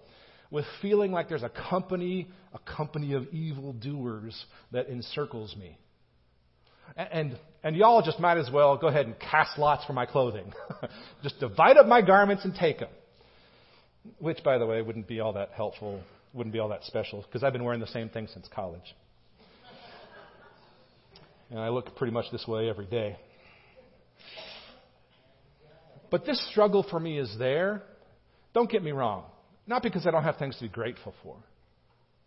with 0.51 0.65
feeling 0.81 1.13
like 1.13 1.29
there's 1.29 1.43
a 1.43 1.51
company, 1.69 2.27
a 2.53 2.59
company 2.75 3.13
of 3.13 3.29
evil 3.29 3.71
doers 3.71 4.37
that 4.73 4.89
encircles 4.89 5.55
me. 5.55 5.77
And, 6.95 7.39
and 7.63 7.75
y'all 7.75 8.01
just 8.01 8.19
might 8.19 8.37
as 8.37 8.49
well 8.51 8.77
go 8.77 8.87
ahead 8.87 9.05
and 9.05 9.19
cast 9.19 9.57
lots 9.57 9.85
for 9.85 9.93
my 9.93 10.05
clothing. 10.05 10.53
just 11.23 11.39
divide 11.39 11.77
up 11.77 11.87
my 11.87 12.01
garments 12.01 12.45
and 12.45 12.53
take 12.53 12.79
them. 12.79 12.89
Which, 14.19 14.43
by 14.43 14.57
the 14.57 14.65
way, 14.65 14.81
wouldn't 14.81 15.07
be 15.07 15.19
all 15.19 15.33
that 15.33 15.51
helpful, 15.55 16.01
wouldn't 16.33 16.53
be 16.53 16.59
all 16.59 16.69
that 16.69 16.83
special, 16.83 17.21
because 17.21 17.43
I've 17.43 17.53
been 17.53 17.63
wearing 17.63 17.79
the 17.79 17.87
same 17.87 18.09
thing 18.09 18.27
since 18.33 18.47
college. 18.53 18.95
And 21.49 21.59
I 21.59 21.69
look 21.69 21.95
pretty 21.95 22.13
much 22.13 22.25
this 22.31 22.45
way 22.47 22.69
every 22.69 22.87
day. 22.87 23.17
But 26.09 26.25
this 26.25 26.43
struggle 26.51 26.85
for 26.87 26.99
me 26.99 27.17
is 27.17 27.33
there. 27.39 27.81
Don't 28.53 28.69
get 28.69 28.83
me 28.83 28.91
wrong. 28.91 29.25
Not 29.65 29.81
because 29.81 30.05
I 30.05 30.11
don't 30.11 30.23
have 30.23 30.37
things 30.37 30.55
to 30.57 30.63
be 30.63 30.69
grateful 30.69 31.13
for. 31.23 31.37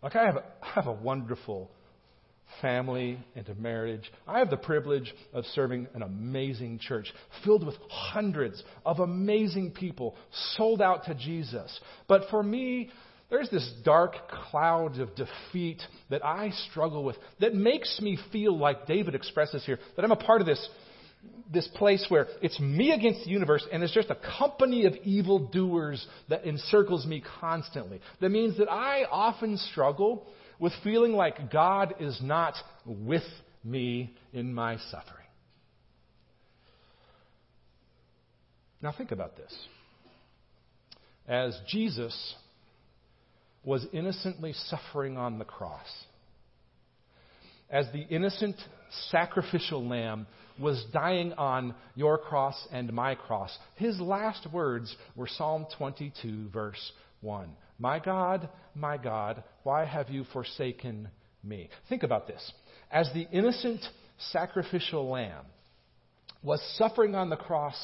Like 0.01 0.15
I 0.15 0.25
have 0.25 0.35
a, 0.37 0.43
I 0.61 0.67
have 0.75 0.87
a 0.87 0.93
wonderful 0.93 1.69
family, 2.61 3.19
into 3.35 3.53
marriage. 3.55 4.11
I 4.27 4.39
have 4.39 4.49
the 4.49 4.57
privilege 4.57 5.13
of 5.33 5.45
serving 5.45 5.87
an 5.93 6.01
amazing 6.01 6.79
church 6.79 7.11
filled 7.43 7.65
with 7.65 7.75
hundreds 7.89 8.63
of 8.85 8.99
amazing 8.99 9.71
people 9.71 10.15
sold 10.55 10.81
out 10.81 11.05
to 11.05 11.15
Jesus. 11.15 11.79
But 12.07 12.23
for 12.29 12.41
me, 12.41 12.89
there's 13.29 13.49
this 13.49 13.69
dark 13.83 14.13
cloud 14.49 14.99
of 14.99 15.09
defeat 15.15 15.81
that 16.09 16.25
I 16.25 16.51
struggle 16.69 17.03
with 17.03 17.17
that 17.39 17.53
makes 17.53 17.99
me 18.01 18.17
feel 18.31 18.57
like 18.57 18.87
David 18.87 19.15
expresses 19.15 19.65
here 19.65 19.79
that 19.95 20.05
I'm 20.05 20.11
a 20.11 20.15
part 20.15 20.41
of 20.41 20.47
this 20.47 20.69
this 21.51 21.67
place 21.75 22.05
where 22.09 22.27
it's 22.41 22.59
me 22.59 22.91
against 22.91 23.23
the 23.25 23.31
universe 23.31 23.65
and 23.71 23.83
it's 23.83 23.93
just 23.93 24.09
a 24.09 24.17
company 24.37 24.85
of 24.85 24.93
evil 25.03 25.39
doers 25.47 26.05
that 26.29 26.45
encircles 26.45 27.05
me 27.05 27.23
constantly. 27.39 28.01
That 28.21 28.29
means 28.29 28.57
that 28.57 28.69
I 28.69 29.05
often 29.05 29.57
struggle 29.57 30.27
with 30.59 30.73
feeling 30.83 31.13
like 31.13 31.51
God 31.51 31.95
is 31.99 32.19
not 32.21 32.55
with 32.85 33.23
me 33.63 34.15
in 34.33 34.53
my 34.53 34.77
suffering. 34.91 35.25
Now, 38.81 38.93
think 38.95 39.11
about 39.11 39.35
this. 39.35 39.53
As 41.27 41.59
Jesus 41.67 42.35
was 43.63 43.85
innocently 43.91 44.53
suffering 44.53 45.17
on 45.17 45.39
the 45.39 45.45
cross, 45.45 45.87
as 47.69 47.85
the 47.91 48.03
innocent 48.03 48.55
sacrificial 49.11 49.85
lamb 49.85 50.25
was 50.59 50.83
dying 50.93 51.33
on 51.33 51.75
your 51.95 52.17
cross 52.17 52.55
and 52.71 52.93
my 52.93 53.15
cross, 53.15 53.55
his 53.75 53.99
last 53.99 54.47
words 54.51 54.95
were 55.15 55.27
Psalm 55.27 55.65
22, 55.77 56.49
verse 56.49 56.91
1. 57.21 57.49
My 57.79 57.99
God, 57.99 58.49
my 58.73 58.97
God, 58.97 59.43
why 59.63 59.85
have 59.85 60.09
you 60.09 60.23
forsaken 60.33 61.09
me? 61.43 61.69
Think 61.89 62.03
about 62.03 62.27
this. 62.27 62.51
As 62.91 63.09
the 63.13 63.27
innocent 63.31 63.81
sacrificial 64.31 65.09
lamb 65.09 65.45
was 66.41 66.61
suffering 66.77 67.15
on 67.15 67.29
the 67.29 67.35
cross 67.35 67.75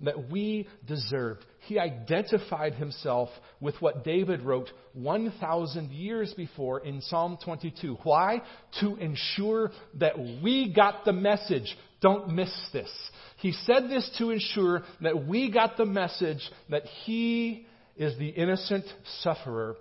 that 0.00 0.30
we 0.30 0.68
deserved, 0.86 1.44
he 1.66 1.78
identified 1.78 2.74
himself 2.74 3.28
with 3.60 3.74
what 3.80 4.04
David 4.04 4.42
wrote 4.42 4.70
1,000 4.94 5.90
years 5.90 6.32
before 6.34 6.80
in 6.80 7.00
Psalm 7.00 7.38
22. 7.44 7.98
Why? 8.02 8.42
To 8.80 8.96
ensure 8.96 9.70
that 9.98 10.18
we 10.42 10.72
got 10.72 11.04
the 11.04 11.12
message. 11.12 11.76
Don't 12.00 12.34
miss 12.34 12.52
this. 12.72 12.90
He 13.38 13.52
said 13.52 13.88
this 13.88 14.10
to 14.18 14.30
ensure 14.30 14.82
that 15.00 15.26
we 15.26 15.50
got 15.50 15.76
the 15.76 15.86
message 15.86 16.50
that 16.70 16.84
he 17.04 17.66
is 17.96 18.16
the 18.18 18.28
innocent 18.28 18.84
sufferer 19.22 19.76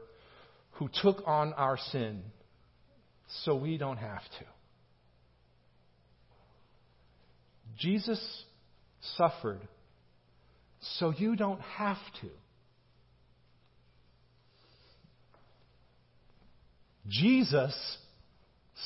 who 0.73 0.89
took 1.01 1.23
on 1.25 1.53
our 1.53 1.77
sin 1.91 2.21
so 3.43 3.55
we 3.55 3.77
don't 3.77 3.97
have 3.97 4.21
to. 4.39 4.45
Jesus 7.77 8.43
suffered 9.17 9.61
so 10.99 11.13
you 11.15 11.35
don't 11.35 11.61
have 11.61 11.97
to. 12.21 12.29
Jesus 17.07 17.97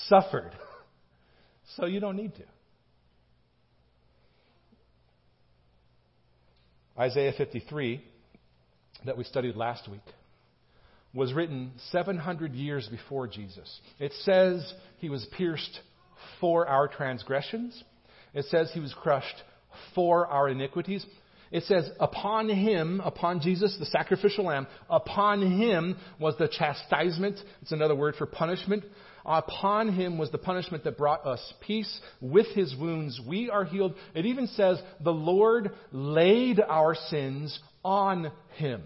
suffered. 0.07 0.51
So 1.75 1.85
you 1.85 1.99
don't 1.99 2.15
need 2.15 2.33
to. 2.35 2.43
Isaiah 6.99 7.33
53, 7.37 8.03
that 9.05 9.17
we 9.17 9.23
studied 9.23 9.55
last 9.55 9.87
week, 9.89 10.01
was 11.13 11.33
written 11.33 11.71
700 11.91 12.53
years 12.53 12.87
before 12.89 13.27
Jesus. 13.27 13.79
It 13.99 14.13
says 14.23 14.73
he 14.99 15.09
was 15.09 15.25
pierced 15.37 15.79
for 16.39 16.67
our 16.67 16.87
transgressions. 16.87 17.83
It 18.33 18.45
says 18.45 18.71
he 18.73 18.79
was 18.79 18.93
crushed 18.93 19.43
for 19.95 20.27
our 20.27 20.49
iniquities. 20.49 21.05
It 21.49 21.63
says, 21.63 21.89
upon 21.99 22.49
him, 22.49 23.01
upon 23.03 23.39
Jesus, 23.39 23.77
the 23.79 23.85
sacrificial 23.85 24.45
lamb, 24.45 24.67
upon 24.89 25.59
him 25.59 25.95
was 26.19 26.35
the 26.37 26.49
chastisement. 26.49 27.39
It's 27.61 27.71
another 27.71 27.95
word 27.95 28.15
for 28.15 28.25
punishment. 28.25 28.83
Upon 29.27 29.91
him 29.91 30.17
was 30.17 30.31
the 30.31 30.37
punishment 30.37 30.85
that 30.85 30.97
brought 30.97 31.25
us 31.25 31.53
peace. 31.59 31.99
With 32.21 32.47
his 32.47 32.73
wounds 32.75 33.19
we 33.27 33.49
are 33.49 33.65
healed. 33.65 33.95
It 34.15 34.25
even 34.25 34.47
says, 34.47 34.81
the 35.01 35.11
Lord 35.11 35.71
laid 35.91 36.61
our 36.61 36.95
sins 36.95 37.59
on 37.83 38.31
him. 38.55 38.83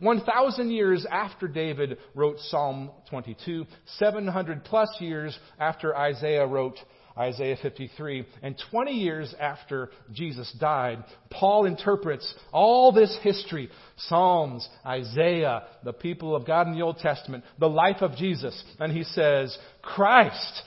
1,000 0.00 0.70
years 0.70 1.06
after 1.10 1.46
David 1.46 1.98
wrote 2.14 2.38
Psalm 2.40 2.90
22, 3.10 3.66
700 3.98 4.64
plus 4.64 4.88
years 5.00 5.38
after 5.58 5.94
Isaiah 5.94 6.46
wrote 6.46 6.78
Isaiah 7.16 7.56
53. 7.60 8.26
And 8.42 8.60
20 8.70 8.92
years 8.92 9.34
after 9.38 9.90
Jesus 10.12 10.54
died, 10.58 11.04
Paul 11.30 11.66
interprets 11.66 12.32
all 12.52 12.92
this 12.92 13.16
history 13.22 13.68
Psalms, 13.96 14.68
Isaiah, 14.84 15.64
the 15.84 15.92
people 15.92 16.34
of 16.34 16.46
God 16.46 16.66
in 16.66 16.74
the 16.74 16.82
Old 16.82 16.98
Testament, 16.98 17.44
the 17.58 17.68
life 17.68 18.00
of 18.00 18.16
Jesus. 18.16 18.62
And 18.78 18.92
he 18.92 19.04
says, 19.04 19.56
Christ, 19.82 20.62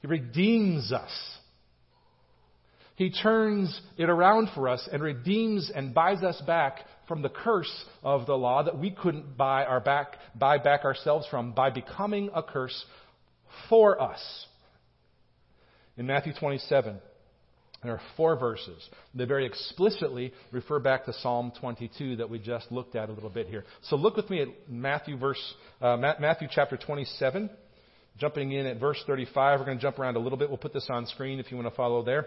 He 0.00 0.06
redeems 0.06 0.92
us. 0.92 1.10
He 2.96 3.10
turns 3.10 3.80
it 3.96 4.08
around 4.08 4.50
for 4.54 4.68
us 4.68 4.88
and 4.92 5.02
redeems 5.02 5.70
and 5.74 5.94
buys 5.94 6.22
us 6.22 6.40
back 6.46 6.80
from 7.08 7.22
the 7.22 7.30
curse 7.30 7.84
of 8.02 8.26
the 8.26 8.36
law 8.36 8.62
that 8.62 8.78
we 8.78 8.90
couldn't 8.90 9.36
buy 9.36 9.64
our 9.64 9.80
back, 9.80 10.16
buy 10.34 10.58
back 10.58 10.84
ourselves 10.84 11.26
from 11.30 11.52
by 11.52 11.70
becoming 11.70 12.30
a 12.34 12.42
curse 12.42 12.84
for 13.68 14.00
us 14.00 14.46
in 15.96 16.06
Matthew 16.06 16.32
27. 16.38 16.98
There 17.82 17.92
are 17.92 18.00
four 18.16 18.38
verses. 18.38 18.88
They 19.14 19.24
very 19.24 19.44
explicitly 19.44 20.32
refer 20.52 20.78
back 20.78 21.04
to 21.06 21.12
Psalm 21.14 21.52
22 21.60 22.16
that 22.16 22.30
we 22.30 22.38
just 22.38 22.70
looked 22.70 22.94
at 22.94 23.08
a 23.08 23.12
little 23.12 23.30
bit 23.30 23.48
here. 23.48 23.64
So 23.82 23.96
look 23.96 24.16
with 24.16 24.30
me 24.30 24.40
at 24.40 24.48
Matthew 24.68 25.16
verse, 25.16 25.54
uh, 25.80 25.96
Matthew 25.96 26.48
chapter 26.50 26.76
27. 26.76 27.50
Jumping 28.18 28.52
in 28.52 28.66
at 28.66 28.78
verse 28.78 29.02
35. 29.06 29.58
We're 29.58 29.66
going 29.66 29.78
to 29.78 29.82
jump 29.82 29.98
around 29.98 30.16
a 30.16 30.20
little 30.20 30.38
bit. 30.38 30.48
We'll 30.48 30.58
put 30.58 30.74
this 30.74 30.86
on 30.90 31.06
screen 31.06 31.40
if 31.40 31.50
you 31.50 31.56
want 31.56 31.68
to 31.68 31.74
follow 31.74 32.04
there. 32.04 32.26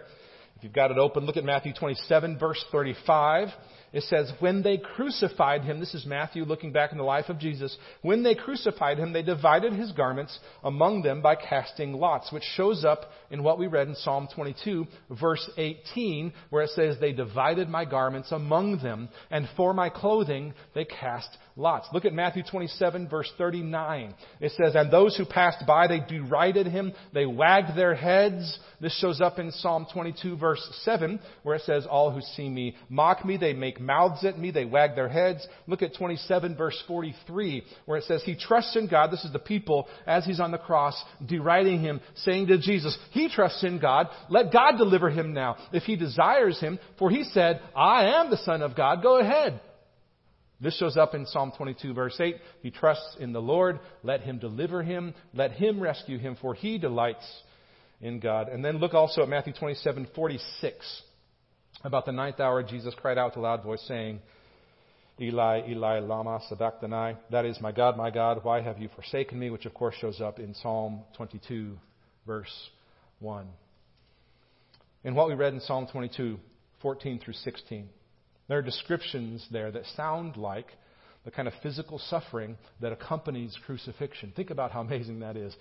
If 0.56 0.64
you've 0.64 0.72
got 0.72 0.90
it 0.90 0.98
open, 0.98 1.26
look 1.26 1.36
at 1.36 1.44
Matthew 1.44 1.74
27 1.74 2.38
verse 2.38 2.64
35. 2.72 3.48
It 3.92 4.02
says, 4.04 4.32
when 4.40 4.62
they 4.62 4.78
crucified 4.78 5.62
him, 5.64 5.80
this 5.80 5.94
is 5.94 6.04
Matthew 6.04 6.44
looking 6.44 6.72
back 6.72 6.92
in 6.92 6.98
the 6.98 7.04
life 7.04 7.28
of 7.28 7.38
Jesus, 7.38 7.76
when 8.02 8.22
they 8.22 8.34
crucified 8.34 8.98
him, 8.98 9.12
they 9.12 9.22
divided 9.22 9.72
his 9.72 9.92
garments 9.92 10.38
among 10.64 11.02
them 11.02 11.22
by 11.22 11.34
casting 11.36 11.92
lots, 11.92 12.32
which 12.32 12.42
shows 12.42 12.84
up 12.84 13.10
in 13.30 13.42
what 13.42 13.58
we 13.58 13.68
read 13.68 13.88
in 13.88 13.94
Psalm 13.94 14.28
22, 14.34 14.86
verse 15.18 15.48
18, 15.56 16.32
where 16.50 16.64
it 16.64 16.70
says, 16.70 16.96
they 17.00 17.12
divided 17.12 17.68
my 17.68 17.84
garments 17.84 18.32
among 18.32 18.78
them, 18.82 19.08
and 19.30 19.48
for 19.56 19.72
my 19.72 19.88
clothing 19.88 20.52
they 20.74 20.84
cast 20.84 21.28
lots. 21.56 21.88
Look 21.92 22.04
at 22.04 22.12
Matthew 22.12 22.42
27, 22.48 23.08
verse 23.08 23.30
39. 23.38 24.14
It 24.40 24.52
says, 24.52 24.74
and 24.74 24.90
those 24.90 25.16
who 25.16 25.24
passed 25.24 25.66
by, 25.66 25.86
they 25.86 26.00
derided 26.00 26.66
him, 26.66 26.92
they 27.12 27.26
wagged 27.26 27.76
their 27.76 27.94
heads. 27.94 28.58
This 28.80 28.96
shows 28.98 29.20
up 29.20 29.38
in 29.38 29.50
Psalm 29.50 29.86
22, 29.92 30.36
verse 30.36 30.62
7, 30.82 31.18
where 31.42 31.56
it 31.56 31.62
says, 31.62 31.86
all 31.90 32.10
who 32.10 32.20
see 32.20 32.48
me 32.48 32.76
mock 32.88 33.24
me, 33.24 33.36
they 33.36 33.54
make 33.54 33.80
mouths 33.80 34.24
at 34.24 34.38
me, 34.38 34.50
they 34.50 34.64
wag 34.64 34.94
their 34.94 35.08
heads. 35.08 35.46
Look 35.66 35.82
at 35.82 35.94
27 35.94 36.56
verse 36.56 36.80
43 36.86 37.64
where 37.84 37.98
it 37.98 38.04
says, 38.04 38.22
He 38.24 38.36
trusts 38.36 38.76
in 38.76 38.88
God. 38.88 39.10
This 39.10 39.24
is 39.24 39.32
the 39.32 39.38
people 39.38 39.88
as 40.06 40.24
He's 40.24 40.40
on 40.40 40.50
the 40.50 40.58
cross 40.58 41.02
deriding 41.24 41.80
Him, 41.80 42.00
saying 42.16 42.48
to 42.48 42.58
Jesus, 42.58 42.96
He 43.12 43.28
trusts 43.28 43.64
in 43.64 43.78
God. 43.78 44.08
Let 44.28 44.52
God 44.52 44.76
deliver 44.76 45.10
Him 45.10 45.32
now 45.32 45.56
if 45.72 45.84
He 45.84 45.96
desires 45.96 46.60
Him. 46.60 46.78
For 46.98 47.10
He 47.10 47.24
said, 47.24 47.60
I 47.74 48.20
am 48.20 48.30
the 48.30 48.38
Son 48.38 48.62
of 48.62 48.76
God. 48.76 49.02
Go 49.02 49.18
ahead. 49.18 49.60
This 50.60 50.76
shows 50.78 50.96
up 50.96 51.14
in 51.14 51.26
Psalm 51.26 51.52
22 51.56 51.92
verse 51.92 52.18
8. 52.18 52.36
He 52.62 52.70
trusts 52.70 53.16
in 53.20 53.32
the 53.32 53.42
Lord. 53.42 53.78
Let 54.02 54.22
Him 54.22 54.38
deliver 54.38 54.82
him. 54.82 55.14
Let 55.34 55.52
Him 55.52 55.80
rescue 55.80 56.18
him 56.18 56.36
for 56.40 56.54
He 56.54 56.78
delights 56.78 57.26
in 58.00 58.20
God. 58.20 58.48
And 58.48 58.64
then 58.64 58.78
look 58.78 58.94
also 58.94 59.22
at 59.22 59.28
Matthew 59.28 59.52
27 59.52 60.08
46. 60.14 61.02
About 61.84 62.06
the 62.06 62.12
ninth 62.12 62.40
hour, 62.40 62.62
Jesus 62.62 62.94
cried 63.00 63.18
out 63.18 63.32
with 63.32 63.36
a 63.36 63.40
loud 63.40 63.62
voice, 63.62 63.84
saying, 63.86 64.20
Eli, 65.20 65.68
Eli, 65.68 66.00
lama 66.00 66.40
sabachthani. 66.48 67.16
That 67.30 67.44
is, 67.44 67.60
my 67.60 67.72
God, 67.72 67.96
my 67.96 68.10
God, 68.10 68.40
why 68.42 68.60
have 68.60 68.78
you 68.78 68.88
forsaken 68.94 69.38
me? 69.38 69.50
Which, 69.50 69.66
of 69.66 69.74
course, 69.74 69.94
shows 70.00 70.20
up 70.20 70.38
in 70.38 70.54
Psalm 70.54 71.02
22, 71.16 71.76
verse 72.26 72.70
1. 73.20 73.46
And 75.04 75.14
what 75.14 75.28
we 75.28 75.34
read 75.34 75.54
in 75.54 75.60
Psalm 75.60 75.86
22, 75.90 76.38
14 76.82 77.20
through 77.20 77.34
16, 77.34 77.88
there 78.48 78.58
are 78.58 78.62
descriptions 78.62 79.46
there 79.50 79.70
that 79.70 79.84
sound 79.96 80.36
like 80.36 80.66
the 81.26 81.30
kind 81.32 81.48
of 81.48 81.54
physical 81.60 81.98
suffering 81.98 82.56
that 82.80 82.92
accompanies 82.92 83.58
crucifixion. 83.66 84.32
Think 84.36 84.50
about 84.50 84.70
how 84.70 84.80
amazing 84.80 85.20
that 85.20 85.36
is. 85.36 85.54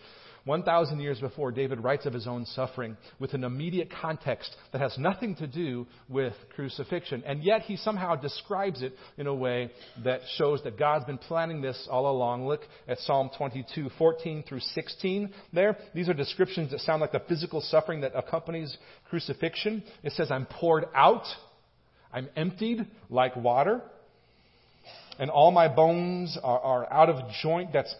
1,000 0.44 1.00
years 1.00 1.20
before, 1.20 1.52
David 1.52 1.84
writes 1.84 2.06
of 2.06 2.14
his 2.14 2.28
own 2.28 2.46
suffering 2.46 2.96
with 3.20 3.34
an 3.34 3.44
immediate 3.44 3.90
context 3.90 4.56
that 4.72 4.80
has 4.80 4.96
nothing 5.00 5.36
to 5.38 5.48
do 5.48 5.88
with 6.08 6.34
crucifixion. 6.56 7.24
And 7.26 7.44
yet 7.44 7.62
he 7.62 7.78
somehow 7.78 8.16
describes 8.16 8.84
it 8.84 8.94
in 9.18 9.26
a 9.26 9.34
way 9.34 9.72
that 10.04 10.22
shows 10.38 10.62
that 10.66 10.78
God's 10.78 11.06
been 11.06 11.18
planning 11.18 11.62
this 11.62 11.88
all 11.90 12.12
along. 12.12 12.48
Look 12.48 12.62
at 12.88 13.00
Psalm 13.00 13.32
22, 13.36 13.90
14 13.98 14.44
through 14.48 14.60
16 14.60 15.34
there. 15.52 15.78
These 15.96 16.10
are 16.10 16.14
descriptions 16.14 16.70
that 16.72 16.82
sound 16.82 17.02
like 17.02 17.12
the 17.12 17.24
physical 17.28 17.60
suffering 17.60 18.02
that 18.02 18.16
accompanies 18.16 18.78
crucifixion. 19.10 19.84
It 20.04 20.12
says, 20.12 20.30
I'm 20.30 20.46
poured 20.46 20.86
out. 20.94 21.26
I'm 22.16 22.30
emptied 22.38 22.88
like 23.10 23.36
water. 23.36 23.82
And 25.20 25.30
all 25.30 25.52
my 25.52 25.68
bones 25.68 26.38
are, 26.42 26.60
are 26.60 26.94
out 26.94 27.10
of 27.10 27.18
joint. 27.44 27.74
That's 27.74 27.94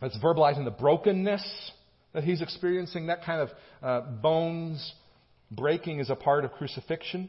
that's 0.00 0.18
verbalizing 0.18 0.64
the 0.64 0.72
brokenness 0.72 1.72
that 2.12 2.24
he's 2.24 2.42
experiencing. 2.42 3.06
That 3.06 3.24
kind 3.24 3.40
of 3.40 3.50
uh, 3.82 4.10
bones 4.20 4.94
breaking 5.50 6.00
is 6.00 6.10
a 6.10 6.16
part 6.16 6.44
of 6.44 6.52
crucifixion. 6.52 7.28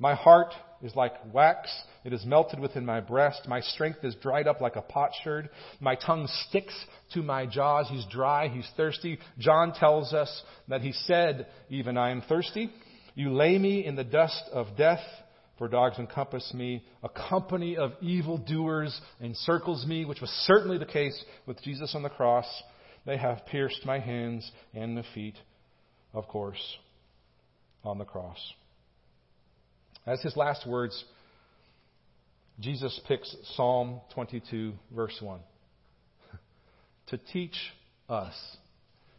My 0.00 0.14
heart 0.14 0.52
is 0.82 0.96
like 0.96 1.12
wax. 1.32 1.70
It 2.04 2.12
is 2.12 2.24
melted 2.24 2.58
within 2.58 2.84
my 2.84 3.00
breast. 3.00 3.46
My 3.48 3.60
strength 3.60 4.00
is 4.02 4.16
dried 4.16 4.48
up 4.48 4.60
like 4.60 4.74
a 4.74 4.82
potsherd. 4.82 5.48
My 5.80 5.94
tongue 5.94 6.26
sticks 6.48 6.74
to 7.14 7.22
my 7.22 7.46
jaws. 7.46 7.86
He's 7.88 8.04
dry. 8.10 8.48
He's 8.48 8.68
thirsty. 8.76 9.18
John 9.38 9.72
tells 9.72 10.12
us 10.12 10.42
that 10.68 10.80
he 10.80 10.92
said, 10.92 11.46
even 11.70 11.96
I 11.96 12.10
am 12.10 12.22
thirsty. 12.22 12.70
You 13.14 13.32
lay 13.32 13.58
me 13.58 13.86
in 13.86 13.94
the 13.96 14.04
dust 14.04 14.42
of 14.52 14.76
death 14.76 15.00
for 15.58 15.68
dogs 15.68 15.98
encompass 15.98 16.52
me. 16.54 16.84
A 17.02 17.08
company 17.08 17.76
of 17.76 17.92
evildoers 18.02 18.98
encircles 19.20 19.86
me, 19.86 20.04
which 20.04 20.20
was 20.20 20.30
certainly 20.46 20.78
the 20.78 20.84
case 20.84 21.24
with 21.46 21.62
Jesus 21.62 21.94
on 21.94 22.02
the 22.02 22.10
cross. 22.10 22.46
They 23.06 23.16
have 23.16 23.46
pierced 23.46 23.86
my 23.86 23.98
hands 23.98 24.50
and 24.74 24.96
the 24.96 25.04
feet, 25.14 25.36
of 26.12 26.28
course, 26.28 26.60
on 27.84 27.98
the 27.98 28.04
cross. 28.04 28.38
As 30.06 30.20
his 30.22 30.36
last 30.36 30.66
words, 30.66 31.04
Jesus 32.60 32.98
picks 33.08 33.34
Psalm 33.54 34.00
22, 34.14 34.72
verse 34.94 35.16
1, 35.20 35.40
to 37.08 37.18
teach 37.18 37.56
us 38.08 38.34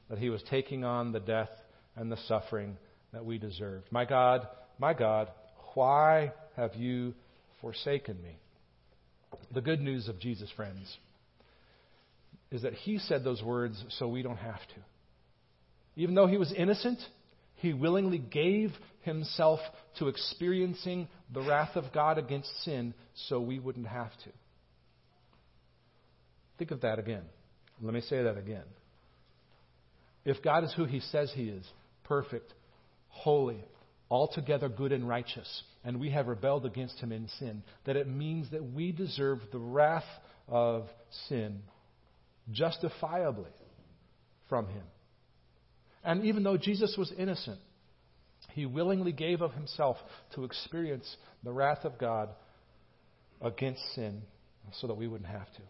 that 0.10 0.19
he 0.19 0.30
was 0.30 0.41
taking 0.50 0.84
on 0.84 1.12
the 1.12 1.19
death 1.19 1.50
and 1.95 2.12
the 2.12 2.17
suffering 2.28 2.78
that 3.12 3.26
we 3.26 3.38
deserved. 3.38 3.88
My 3.91 4.06
God, 4.06 4.47
my 4.80 4.93
God, 4.93 5.30
why 5.78 6.34
have 6.56 6.74
you 6.74 7.13
forsaken 7.62 8.20
me? 8.24 8.36
The 9.54 9.62
good 9.62 9.80
news 9.80 10.08
of 10.08 10.20
Jesus, 10.20 10.50
friends, 10.56 10.98
is 12.50 12.63
that 12.63 12.74
he 12.74 12.98
said 12.98 13.24
those 13.24 13.44
words 13.44 13.86
so 13.90 14.08
we 14.08 14.24
don't 14.24 14.38
have 14.38 14.58
to. 14.60 14.82
Even 15.96 16.16
though 16.16 16.26
he 16.26 16.38
was 16.38 16.52
innocent, 16.52 16.98
he 17.58 17.74
willingly 17.74 18.18
gave 18.18 18.72
himself 19.02 19.60
to 20.00 20.08
experiencing 20.08 21.08
the 21.32 21.42
wrath 21.42 21.76
of 21.76 21.94
God 21.94 22.18
against 22.18 22.50
sin 22.63 22.96
so 23.28 23.40
we 23.40 23.60
wouldn't 23.60 23.88
have 23.88 24.12
to. 24.24 24.32
Think 26.58 26.72
of 26.72 26.82
that 26.82 26.98
again. 26.98 27.24
Let 27.84 27.94
me 27.94 28.02
say 28.02 28.24
that 28.24 28.36
again. 28.36 28.66
If 30.26 30.42
God 30.42 30.63
is 30.63 30.74
who 30.76 30.86
he 30.86 31.02
says 31.02 31.32
he 31.36 31.50
is, 31.50 31.63
perfect, 32.04 32.52
holy, 33.10 33.63
altogether 34.10 34.70
good 34.70 34.91
and 34.91 35.08
righteous, 35.08 35.63
and 35.84 36.00
we 36.00 36.12
have 36.12 36.28
rebelled 36.28 36.65
against 36.65 37.00
him 37.00 37.12
in 37.12 37.28
sin, 37.39 37.63
that 37.86 37.96
it 37.96 38.08
means 38.08 38.50
that 38.52 38.63
we 38.63 38.91
deserve 38.91 39.39
the 39.52 39.60
wrath 39.60 40.04
of 40.48 40.88
sin. 41.28 41.62
justifiably 42.52 43.52
from 44.48 44.67
him. 44.67 44.84
And 46.04 46.24
even 46.24 46.43
though 46.43 46.58
Jesus 46.58 46.96
was 46.98 47.12
innocent, 47.17 47.60
he 48.54 48.65
willingly 48.65 49.12
gave 49.12 49.41
of 49.41 49.54
himself 49.54 49.98
to 50.36 50.46
experience 50.46 51.17
the 51.43 51.52
wrath 51.52 51.84
of 51.84 51.98
God 51.98 52.30
against 53.41 53.82
sin 53.93 54.22
so 54.80 54.88
that 54.88 54.96
we 54.96 55.08
wouldn't 55.08 55.30
have 55.30 55.52
to. 55.54 55.62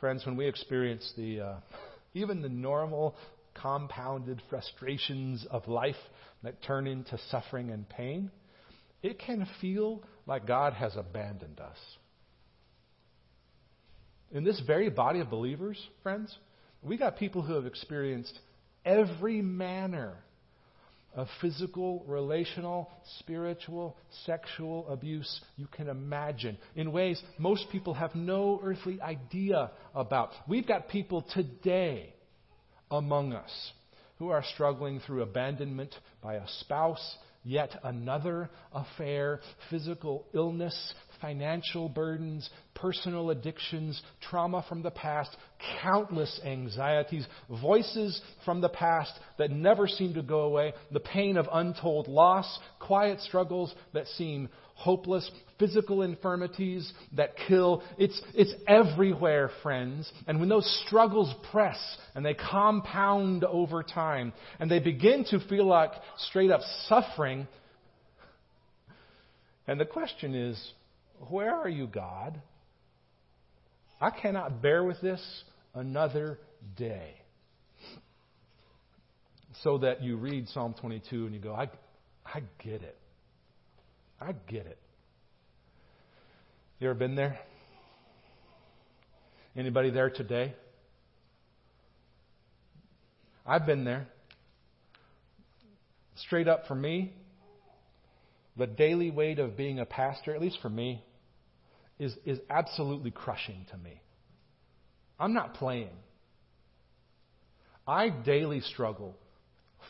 Friends, 0.00 0.26
when 0.26 0.36
we 0.36 0.46
experience 0.46 1.10
the 1.16 1.40
uh, 1.40 1.54
even 2.14 2.42
the 2.42 2.48
normal 2.48 3.16
compounded 3.60 4.42
frustrations 4.48 5.46
of 5.50 5.66
life 5.68 5.96
that 6.42 6.62
turn 6.62 6.86
into 6.86 7.18
suffering 7.30 7.70
and 7.70 7.88
pain, 7.88 8.30
it 9.02 9.18
can 9.18 9.46
feel 9.60 10.02
like 10.26 10.46
God 10.46 10.72
has 10.74 10.96
abandoned 10.96 11.60
us. 11.60 11.78
In 14.32 14.44
this 14.44 14.60
very 14.66 14.90
body 14.90 15.20
of 15.20 15.30
believers, 15.30 15.78
friends, 16.02 16.36
we 16.82 16.96
got 16.96 17.16
people 17.16 17.42
who 17.42 17.54
have 17.54 17.66
experienced 17.66 18.38
every 18.84 19.40
manner 19.40 20.14
of 21.14 21.28
physical, 21.40 22.04
relational, 22.06 22.90
spiritual, 23.20 23.96
sexual 24.26 24.86
abuse 24.88 25.40
you 25.56 25.66
can 25.72 25.88
imagine 25.88 26.58
in 26.74 26.92
ways 26.92 27.20
most 27.38 27.66
people 27.72 27.94
have 27.94 28.14
no 28.14 28.60
earthly 28.62 29.00
idea 29.00 29.70
about. 29.94 30.32
We've 30.46 30.66
got 30.66 30.88
people 30.88 31.24
today 31.32 32.12
among 32.90 33.32
us 33.32 33.72
who 34.18 34.30
are 34.30 34.44
struggling 34.54 35.00
through 35.00 35.22
abandonment 35.22 35.94
by 36.22 36.34
a 36.34 36.48
spouse, 36.60 37.16
yet 37.44 37.70
another 37.82 38.50
affair, 38.72 39.40
physical 39.70 40.26
illness, 40.32 40.94
financial 41.20 41.88
burdens, 41.88 42.48
personal 42.74 43.30
addictions, 43.30 44.00
trauma 44.28 44.64
from 44.68 44.82
the 44.82 44.90
past, 44.90 45.36
countless 45.82 46.40
anxieties, 46.44 47.26
voices 47.60 48.20
from 48.44 48.60
the 48.60 48.68
past 48.68 49.12
that 49.38 49.50
never 49.50 49.86
seem 49.88 50.14
to 50.14 50.22
go 50.22 50.40
away, 50.40 50.72
the 50.92 51.00
pain 51.00 51.36
of 51.36 51.48
untold 51.52 52.08
loss, 52.08 52.58
quiet 52.78 53.20
struggles 53.20 53.74
that 53.92 54.06
seem 54.08 54.48
hopeless, 54.76 55.28
physical 55.58 56.02
infirmities 56.02 56.92
that 57.16 57.34
kill. 57.48 57.82
It's, 57.96 58.20
it's 58.34 58.52
everywhere, 58.68 59.50
friends. 59.62 60.10
And 60.26 60.38
when 60.38 60.50
those 60.50 60.82
struggles 60.86 61.34
press 61.50 61.78
and 62.14 62.24
they 62.24 62.34
compound 62.34 63.42
over 63.42 63.82
time 63.82 64.34
and 64.60 64.70
they 64.70 64.78
begin 64.78 65.24
to 65.30 65.40
feel 65.48 65.64
like 65.64 65.92
straight 66.28 66.50
up 66.50 66.60
suffering, 66.88 67.48
and 69.66 69.80
the 69.80 69.86
question 69.86 70.34
is, 70.34 70.72
where 71.28 71.54
are 71.54 71.68
you, 71.68 71.86
God? 71.86 72.40
I 74.00 74.10
cannot 74.10 74.60
bear 74.60 74.84
with 74.84 75.00
this 75.00 75.20
another 75.74 76.38
day. 76.76 77.14
So 79.62 79.78
that 79.78 80.02
you 80.02 80.16
read 80.16 80.48
Psalm 80.50 80.74
22 80.78 81.26
and 81.26 81.34
you 81.34 81.40
go, 81.40 81.54
I, 81.54 81.70
I 82.24 82.42
get 82.62 82.82
it. 82.82 82.96
I 84.20 84.32
get 84.48 84.66
it. 84.66 84.78
You 86.78 86.90
ever 86.90 86.98
been 86.98 87.14
there? 87.14 87.38
Anybody 89.56 89.90
there 89.90 90.10
today? 90.10 90.52
I've 93.46 93.64
been 93.64 93.84
there. 93.84 94.06
Straight 96.16 96.48
up 96.48 96.66
for 96.66 96.74
me, 96.74 97.12
the 98.56 98.66
daily 98.66 99.10
weight 99.10 99.38
of 99.38 99.56
being 99.56 99.78
a 99.78 99.86
pastor, 99.86 100.34
at 100.34 100.40
least 100.40 100.58
for 100.62 100.70
me, 100.70 101.04
is, 101.98 102.14
is 102.24 102.38
absolutely 102.50 103.10
crushing 103.10 103.66
to 103.70 103.78
me. 103.78 104.00
I'm 105.18 105.32
not 105.32 105.54
playing. 105.54 105.90
I 107.86 108.08
daily 108.08 108.60
struggle, 108.60 109.16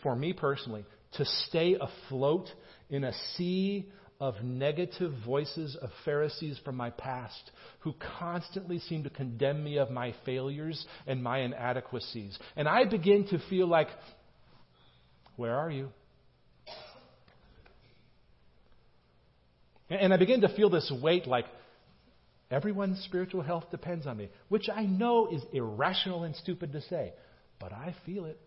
for 0.03 0.15
me 0.15 0.33
personally, 0.33 0.85
to 1.13 1.25
stay 1.49 1.77
afloat 1.81 2.49
in 2.91 3.05
a 3.05 3.13
sea 3.37 3.91
of 4.21 4.35
negative 4.43 5.13
voices 5.25 5.77
of 5.81 5.91
Pharisees 6.05 6.59
from 6.65 6.77
my 6.77 6.91
past 6.91 7.51
who 7.81 7.95
constantly 8.19 8.79
seem 8.79 9.05
to 9.05 9.11
condemn 9.11 9.63
me 9.63 9.79
of 9.79 9.91
my 9.91 10.15
failures 10.25 10.87
and 11.07 11.23
my 11.23 11.41
inadequacies. 11.41 12.39
And 12.57 12.69
I 12.69 12.85
begin 12.85 13.27
to 13.29 13.39
feel 13.51 13.67
like, 13.67 13.89
where 15.37 15.55
are 15.55 15.71
you? 15.71 15.91
And 19.89 20.13
I 20.13 20.17
begin 20.17 20.41
to 20.41 20.49
feel 20.49 20.69
this 20.69 20.93
weight 21.03 21.27
like 21.27 21.47
everyone's 22.51 23.01
spiritual 23.05 23.43
health 23.43 23.65
depends 23.71 24.07
on 24.07 24.17
me, 24.17 24.29
which 24.49 24.69
I 24.75 24.83
know 24.83 25.29
is 25.29 25.43
irrational 25.53 26.25
and 26.25 26.35
stupid 26.35 26.73
to 26.73 26.81
say, 26.83 27.13
but 27.61 27.73
I 27.73 27.95
feel 28.05 28.25
it. 28.25 28.39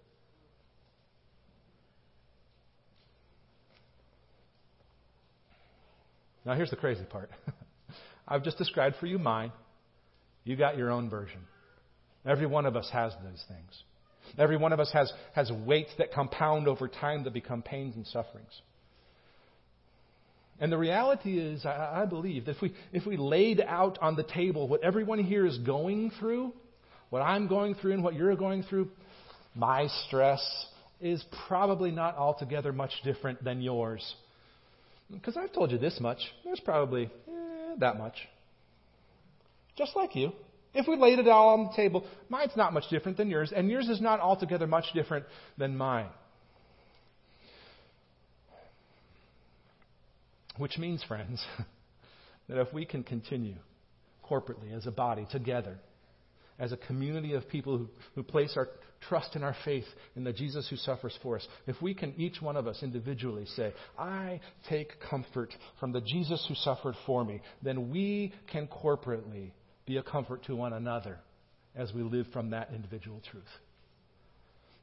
Now, 6.45 6.55
here's 6.55 6.69
the 6.69 6.75
crazy 6.75 7.03
part. 7.03 7.29
I've 8.27 8.43
just 8.43 8.57
described 8.57 8.95
for 8.99 9.05
you 9.05 9.19
mine. 9.19 9.51
You 10.43 10.55
got 10.55 10.77
your 10.77 10.91
own 10.91 11.09
version. 11.09 11.41
Every 12.25 12.47
one 12.47 12.65
of 12.65 12.75
us 12.75 12.89
has 12.91 13.13
those 13.23 13.43
things. 13.47 13.83
Every 14.37 14.57
one 14.57 14.73
of 14.73 14.79
us 14.79 14.91
has, 14.93 15.11
has 15.33 15.51
weights 15.51 15.91
that 15.97 16.13
compound 16.13 16.67
over 16.67 16.87
time 16.87 17.23
that 17.23 17.33
become 17.33 17.61
pains 17.61 17.95
and 17.95 18.05
sufferings. 18.07 18.61
And 20.59 20.71
the 20.71 20.77
reality 20.77 21.39
is, 21.39 21.65
I, 21.65 22.01
I 22.01 22.05
believe, 22.05 22.45
that 22.45 22.57
if 22.57 22.61
we, 22.61 22.73
if 22.91 23.05
we 23.05 23.17
laid 23.17 23.61
out 23.61 23.97
on 24.01 24.15
the 24.15 24.23
table 24.23 24.67
what 24.67 24.83
everyone 24.83 25.19
here 25.19 25.45
is 25.45 25.57
going 25.59 26.11
through, 26.19 26.53
what 27.09 27.21
I'm 27.21 27.47
going 27.47 27.75
through 27.75 27.93
and 27.93 28.03
what 28.03 28.13
you're 28.15 28.35
going 28.35 28.63
through, 28.63 28.89
my 29.55 29.87
stress 30.07 30.41
is 31.01 31.23
probably 31.47 31.91
not 31.91 32.17
altogether 32.17 32.73
much 32.73 32.91
different 33.03 33.43
than 33.43 33.61
yours. 33.61 34.15
Because 35.11 35.37
I've 35.37 35.53
told 35.53 35.71
you 35.71 35.77
this 35.77 35.97
much. 35.99 36.19
There's 36.43 36.59
probably 36.59 37.05
eh, 37.05 37.75
that 37.79 37.97
much. 37.97 38.15
Just 39.77 39.95
like 39.95 40.15
you. 40.15 40.33
If 40.73 40.87
we 40.87 40.97
laid 40.97 41.17
it 41.17 41.27
all 41.27 41.49
on 41.49 41.65
the 41.67 41.73
table, 41.75 42.05
mine's 42.27 42.51
not 42.55 42.73
much 42.73 42.83
different 42.91 43.17
than 43.17 43.29
yours, 43.29 43.51
and 43.55 43.69
yours 43.69 43.89
is 43.89 43.99
not 43.99 44.19
altogether 44.19 44.67
much 44.67 44.85
different 44.93 45.25
than 45.57 45.75
mine. 45.75 46.09
Which 50.59 50.77
means, 50.77 51.01
friends, 51.07 51.43
that 52.49 52.59
if 52.59 52.73
we 52.73 52.85
can 52.85 53.01
continue 53.01 53.55
corporately 54.29 54.75
as 54.75 54.85
a 54.85 54.91
body 54.91 55.25
together, 55.31 55.79
as 56.59 56.73
a 56.73 56.77
community 56.77 57.33
of 57.33 57.47
people 57.47 57.77
who, 57.77 57.87
who 58.13 58.23
place 58.23 58.53
our 58.57 58.67
trust 59.07 59.37
in 59.37 59.43
our 59.43 59.55
faith 59.63 59.85
in 60.17 60.25
the 60.25 60.33
Jesus 60.33 60.67
who 60.69 60.75
suffers 60.75 61.17
for 61.23 61.37
us, 61.37 61.47
if 61.65 61.81
we 61.81 61.93
can 61.93 62.13
each 62.17 62.41
one 62.41 62.57
of 62.57 62.67
us 62.67 62.83
individually 62.83 63.45
say, 63.55 63.73
I 63.97 64.41
take 64.67 64.99
comfort 65.09 65.55
from 65.79 65.93
the 65.93 66.01
Jesus 66.01 66.45
who 66.49 66.55
suffered 66.55 66.95
for 67.05 67.23
me, 67.23 67.41
then 67.63 67.89
we 67.89 68.33
can 68.51 68.67
corporately 68.67 69.51
be 69.85 69.95
a 69.95 70.03
comfort 70.03 70.43
to 70.47 70.57
one 70.57 70.73
another 70.73 71.19
as 71.73 71.93
we 71.93 72.03
live 72.03 72.27
from 72.33 72.49
that 72.49 72.71
individual 72.75 73.21
truth. 73.31 73.43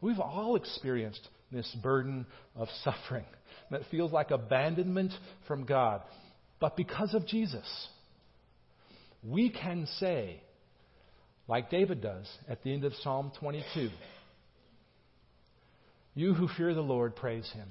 We've 0.00 0.20
all 0.20 0.56
experienced 0.56 1.28
this 1.52 1.74
burden 1.82 2.26
of 2.54 2.68
suffering 2.82 3.24
that 3.70 3.82
feels 3.90 4.12
like 4.12 4.30
abandonment 4.30 5.12
from 5.46 5.64
God. 5.64 6.02
But 6.60 6.76
because 6.76 7.14
of 7.14 7.26
Jesus, 7.26 7.88
we 9.22 9.50
can 9.50 9.86
say, 9.98 10.40
like 11.48 11.70
David 11.70 12.00
does 12.00 12.28
at 12.48 12.62
the 12.62 12.72
end 12.72 12.84
of 12.84 12.94
Psalm 13.02 13.32
22, 13.38 13.90
You 16.14 16.34
who 16.34 16.48
fear 16.56 16.74
the 16.74 16.80
Lord, 16.80 17.14
praise 17.16 17.50
him. 17.52 17.68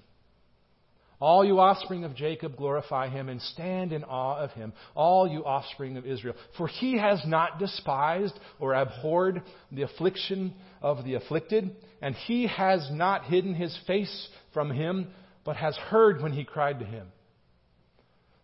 All 1.19 1.45
you 1.45 1.59
offspring 1.59 2.03
of 2.03 2.15
Jacob, 2.15 2.57
glorify 2.57 3.07
him 3.07 3.29
and 3.29 3.41
stand 3.41 3.93
in 3.93 4.03
awe 4.03 4.37
of 4.37 4.51
him, 4.51 4.73
all 4.95 5.27
you 5.27 5.45
offspring 5.45 5.95
of 5.97 6.05
Israel. 6.05 6.35
For 6.57 6.67
he 6.67 6.97
has 6.97 7.21
not 7.25 7.57
despised 7.57 8.37
or 8.59 8.73
abhorred 8.73 9.41
the 9.71 9.83
affliction 9.83 10.53
of 10.81 11.05
the 11.05 11.13
afflicted, 11.13 11.75
and 12.01 12.15
he 12.15 12.47
has 12.47 12.89
not 12.91 13.25
hidden 13.25 13.55
his 13.55 13.77
face 13.87 14.27
from 14.53 14.71
him, 14.71 15.07
but 15.45 15.55
has 15.55 15.75
heard 15.77 16.21
when 16.21 16.33
he 16.33 16.43
cried 16.43 16.79
to 16.79 16.85
him. 16.85 17.07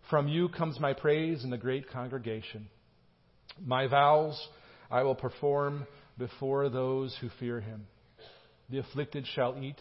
From 0.10 0.28
you 0.28 0.50
comes 0.50 0.80
my 0.80 0.94
praise 0.94 1.44
in 1.44 1.50
the 1.50 1.58
great 1.58 1.90
congregation. 1.90 2.68
My 3.64 3.88
vows 3.88 4.40
I 4.90 5.04
will 5.04 5.16
perform 5.16 5.88
before 6.18 6.70
those 6.70 7.18
who 7.22 7.30
fear 7.40 7.60
him. 7.62 7.88
The 8.70 8.80
afflicted 8.80 9.26
shall 9.36 9.62
eat 9.62 9.78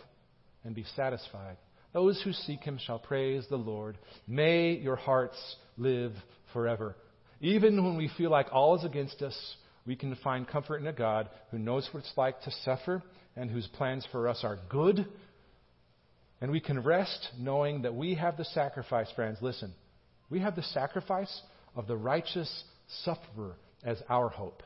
and 0.64 0.74
be 0.74 0.84
satisfied. 0.96 1.56
Those 1.92 2.20
who 2.22 2.32
seek 2.32 2.60
him 2.60 2.78
shall 2.78 2.98
praise 2.98 3.44
the 3.48 3.56
Lord. 3.56 3.98
May 4.26 4.72
your 4.72 4.96
hearts 4.96 5.38
live 5.76 6.12
forever. 6.52 6.96
Even 7.40 7.84
when 7.84 7.96
we 7.96 8.10
feel 8.16 8.30
like 8.30 8.46
all 8.52 8.76
is 8.76 8.84
against 8.84 9.22
us, 9.22 9.56
we 9.86 9.96
can 9.96 10.14
find 10.16 10.46
comfort 10.46 10.78
in 10.78 10.86
a 10.86 10.92
God 10.92 11.28
who 11.50 11.58
knows 11.58 11.88
what 11.90 12.00
it's 12.00 12.12
like 12.16 12.40
to 12.42 12.50
suffer 12.64 13.02
and 13.34 13.50
whose 13.50 13.66
plans 13.66 14.06
for 14.12 14.28
us 14.28 14.40
are 14.44 14.58
good. 14.68 15.06
And 16.40 16.50
we 16.50 16.60
can 16.60 16.82
rest 16.82 17.28
knowing 17.38 17.82
that 17.82 17.94
we 17.94 18.14
have 18.14 18.36
the 18.36 18.44
sacrifice, 18.44 19.08
friends. 19.16 19.38
Listen, 19.40 19.72
we 20.28 20.40
have 20.40 20.54
the 20.54 20.62
sacrifice 20.62 21.40
of 21.74 21.86
the 21.86 21.96
righteous 21.96 22.64
sufferer 23.04 23.56
as 23.82 24.00
our 24.08 24.28
hope. 24.28 24.62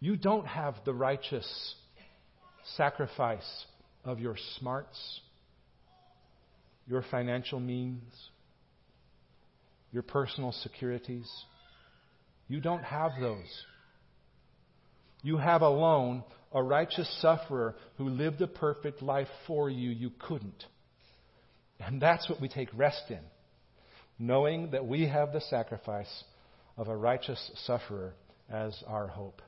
You 0.00 0.16
don't 0.16 0.46
have 0.46 0.76
the 0.84 0.94
righteous 0.94 1.74
sacrifice 2.76 3.64
of 4.04 4.20
your 4.20 4.36
smarts, 4.58 5.20
your 6.86 7.04
financial 7.10 7.60
means, 7.60 8.02
your 9.92 10.02
personal 10.02 10.52
securities. 10.52 11.28
You 12.48 12.60
don't 12.60 12.82
have 12.82 13.12
those. 13.20 13.64
You 15.22 15.36
have 15.36 15.62
alone 15.62 16.24
a 16.52 16.62
righteous 16.62 17.08
sufferer 17.20 17.74
who 17.96 18.08
lived 18.08 18.40
a 18.40 18.46
perfect 18.46 19.02
life 19.02 19.28
for 19.46 19.70
you. 19.70 19.90
You 19.90 20.10
couldn't. 20.18 20.64
And 21.78 22.00
that's 22.00 22.28
what 22.28 22.40
we 22.40 22.48
take 22.48 22.68
rest 22.74 23.04
in, 23.08 23.20
knowing 24.18 24.72
that 24.72 24.86
we 24.86 25.06
have 25.06 25.32
the 25.32 25.40
sacrifice 25.40 26.24
of 26.76 26.88
a 26.88 26.96
righteous 26.96 27.50
sufferer 27.66 28.14
as 28.50 28.82
our 28.86 29.06
hope. 29.06 29.42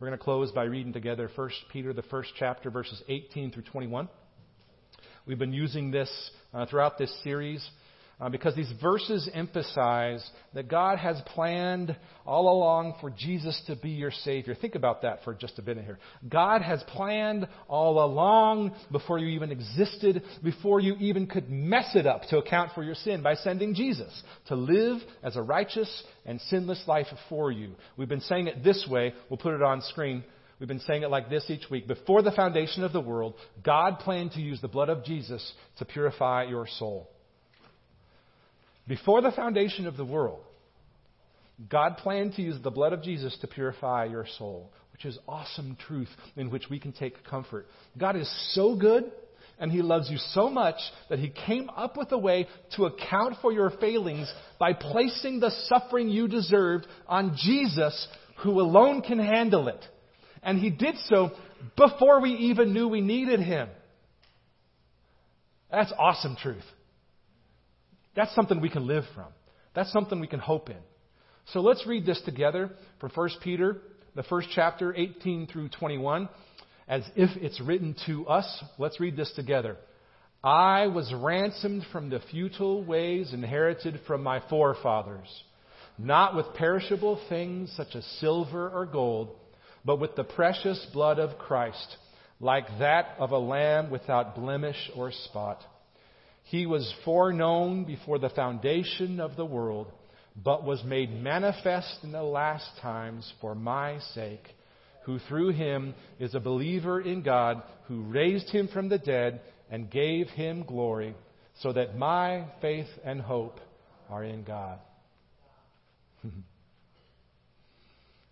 We're 0.00 0.06
going 0.06 0.18
to 0.18 0.24
close 0.24 0.50
by 0.50 0.64
reading 0.64 0.94
together 0.94 1.28
1 1.34 1.50
Peter, 1.70 1.92
the 1.92 2.00
first 2.00 2.30
chapter, 2.38 2.70
verses 2.70 3.02
18 3.06 3.50
through 3.50 3.64
21. 3.64 4.08
We've 5.26 5.38
been 5.38 5.52
using 5.52 5.90
this 5.90 6.10
uh, 6.54 6.64
throughout 6.64 6.96
this 6.96 7.14
series 7.22 7.62
uh, 8.20 8.28
because 8.28 8.54
these 8.54 8.72
verses 8.80 9.28
emphasize 9.32 10.28
that 10.54 10.68
God 10.68 10.98
has 10.98 11.20
planned 11.26 11.96
all 12.26 12.50
along 12.50 12.96
for 13.00 13.10
Jesus 13.10 13.60
to 13.66 13.76
be 13.76 13.90
your 13.90 14.10
Savior. 14.10 14.54
Think 14.54 14.74
about 14.74 15.02
that 15.02 15.24
for 15.24 15.32
just 15.32 15.58
a 15.58 15.62
minute 15.62 15.84
here. 15.84 15.98
God 16.28 16.60
has 16.60 16.82
planned 16.88 17.48
all 17.66 18.04
along 18.04 18.72
before 18.92 19.18
you 19.18 19.28
even 19.28 19.50
existed, 19.50 20.22
before 20.44 20.80
you 20.80 20.94
even 21.00 21.26
could 21.26 21.48
mess 21.48 21.94
it 21.94 22.06
up 22.06 22.22
to 22.28 22.38
account 22.38 22.72
for 22.74 22.82
your 22.82 22.94
sin 22.94 23.22
by 23.22 23.34
sending 23.34 23.74
Jesus 23.74 24.22
to 24.48 24.54
live 24.54 24.98
as 25.22 25.36
a 25.36 25.42
righteous 25.42 26.02
and 26.26 26.40
sinless 26.42 26.82
life 26.86 27.06
for 27.30 27.50
you. 27.50 27.70
We've 27.96 28.08
been 28.08 28.20
saying 28.20 28.48
it 28.48 28.62
this 28.62 28.86
way. 28.90 29.14
We'll 29.30 29.38
put 29.38 29.54
it 29.54 29.62
on 29.62 29.80
screen. 29.82 30.24
We've 30.58 30.68
been 30.68 30.80
saying 30.80 31.04
it 31.04 31.10
like 31.10 31.30
this 31.30 31.48
each 31.48 31.70
week. 31.70 31.88
Before 31.88 32.20
the 32.20 32.32
foundation 32.32 32.84
of 32.84 32.92
the 32.92 33.00
world, 33.00 33.34
God 33.64 33.98
planned 34.00 34.32
to 34.32 34.42
use 34.42 34.60
the 34.60 34.68
blood 34.68 34.90
of 34.90 35.04
Jesus 35.04 35.52
to 35.78 35.86
purify 35.86 36.44
your 36.44 36.66
soul. 36.66 37.08
Before 38.90 39.22
the 39.22 39.30
foundation 39.30 39.86
of 39.86 39.96
the 39.96 40.04
world, 40.04 40.40
God 41.68 41.98
planned 41.98 42.34
to 42.34 42.42
use 42.42 42.60
the 42.60 42.72
blood 42.72 42.92
of 42.92 43.04
Jesus 43.04 43.38
to 43.40 43.46
purify 43.46 44.06
your 44.06 44.26
soul, 44.36 44.72
which 44.92 45.04
is 45.04 45.16
awesome 45.28 45.76
truth 45.86 46.08
in 46.34 46.50
which 46.50 46.64
we 46.68 46.80
can 46.80 46.90
take 46.90 47.22
comfort. 47.22 47.68
God 47.96 48.16
is 48.16 48.28
so 48.52 48.74
good 48.74 49.04
and 49.60 49.70
He 49.70 49.80
loves 49.80 50.10
you 50.10 50.18
so 50.32 50.50
much 50.50 50.74
that 51.08 51.20
He 51.20 51.32
came 51.46 51.70
up 51.70 51.96
with 51.96 52.10
a 52.10 52.18
way 52.18 52.48
to 52.74 52.86
account 52.86 53.36
for 53.40 53.52
your 53.52 53.70
failings 53.80 54.28
by 54.58 54.72
placing 54.72 55.38
the 55.38 55.52
suffering 55.68 56.08
you 56.08 56.26
deserved 56.26 56.88
on 57.06 57.36
Jesus, 57.40 58.08
who 58.42 58.60
alone 58.60 59.02
can 59.02 59.20
handle 59.20 59.68
it. 59.68 59.84
And 60.42 60.58
He 60.58 60.70
did 60.70 60.96
so 61.04 61.30
before 61.76 62.20
we 62.20 62.32
even 62.32 62.74
knew 62.74 62.88
we 62.88 63.02
needed 63.02 63.38
Him. 63.38 63.68
That's 65.70 65.92
awesome 65.96 66.34
truth. 66.42 66.64
That's 68.14 68.34
something 68.34 68.60
we 68.60 68.70
can 68.70 68.86
live 68.86 69.04
from. 69.14 69.28
That's 69.74 69.92
something 69.92 70.20
we 70.20 70.26
can 70.26 70.40
hope 70.40 70.68
in. 70.68 70.76
So 71.52 71.60
let's 71.60 71.86
read 71.86 72.06
this 72.06 72.20
together 72.22 72.70
from 73.00 73.10
1 73.14 73.30
Peter, 73.42 73.78
the 74.14 74.22
first 74.24 74.48
chapter, 74.54 74.94
18 74.94 75.46
through 75.46 75.68
21, 75.70 76.28
as 76.88 77.02
if 77.16 77.30
it's 77.36 77.60
written 77.60 77.94
to 78.06 78.26
us. 78.26 78.64
Let's 78.78 79.00
read 79.00 79.16
this 79.16 79.32
together. 79.34 79.76
I 80.42 80.86
was 80.86 81.12
ransomed 81.14 81.84
from 81.92 82.08
the 82.08 82.20
futile 82.30 82.82
ways 82.84 83.32
inherited 83.32 84.00
from 84.06 84.22
my 84.22 84.42
forefathers, 84.48 85.28
not 85.98 86.34
with 86.34 86.54
perishable 86.54 87.20
things 87.28 87.72
such 87.76 87.94
as 87.94 88.04
silver 88.20 88.70
or 88.70 88.86
gold, 88.86 89.36
but 89.84 90.00
with 90.00 90.16
the 90.16 90.24
precious 90.24 90.84
blood 90.92 91.18
of 91.18 91.38
Christ, 91.38 91.96
like 92.40 92.66
that 92.78 93.16
of 93.18 93.32
a 93.32 93.38
lamb 93.38 93.90
without 93.90 94.34
blemish 94.34 94.90
or 94.96 95.12
spot. 95.12 95.62
He 96.50 96.66
was 96.66 96.92
foreknown 97.04 97.84
before 97.84 98.18
the 98.18 98.28
foundation 98.28 99.20
of 99.20 99.36
the 99.36 99.44
world, 99.44 99.86
but 100.34 100.64
was 100.64 100.82
made 100.82 101.12
manifest 101.12 101.98
in 102.02 102.10
the 102.10 102.24
last 102.24 102.68
times 102.82 103.32
for 103.40 103.54
my 103.54 104.00
sake, 104.14 104.42
who 105.04 105.20
through 105.20 105.50
him 105.50 105.94
is 106.18 106.34
a 106.34 106.40
believer 106.40 107.00
in 107.00 107.22
God, 107.22 107.62
who 107.86 108.02
raised 108.02 108.50
him 108.50 108.66
from 108.66 108.88
the 108.88 108.98
dead 108.98 109.42
and 109.70 109.92
gave 109.92 110.26
him 110.30 110.64
glory, 110.64 111.14
so 111.60 111.72
that 111.72 111.96
my 111.96 112.46
faith 112.60 112.88
and 113.04 113.20
hope 113.20 113.60
are 114.08 114.24
in 114.24 114.42
God. 114.42 114.80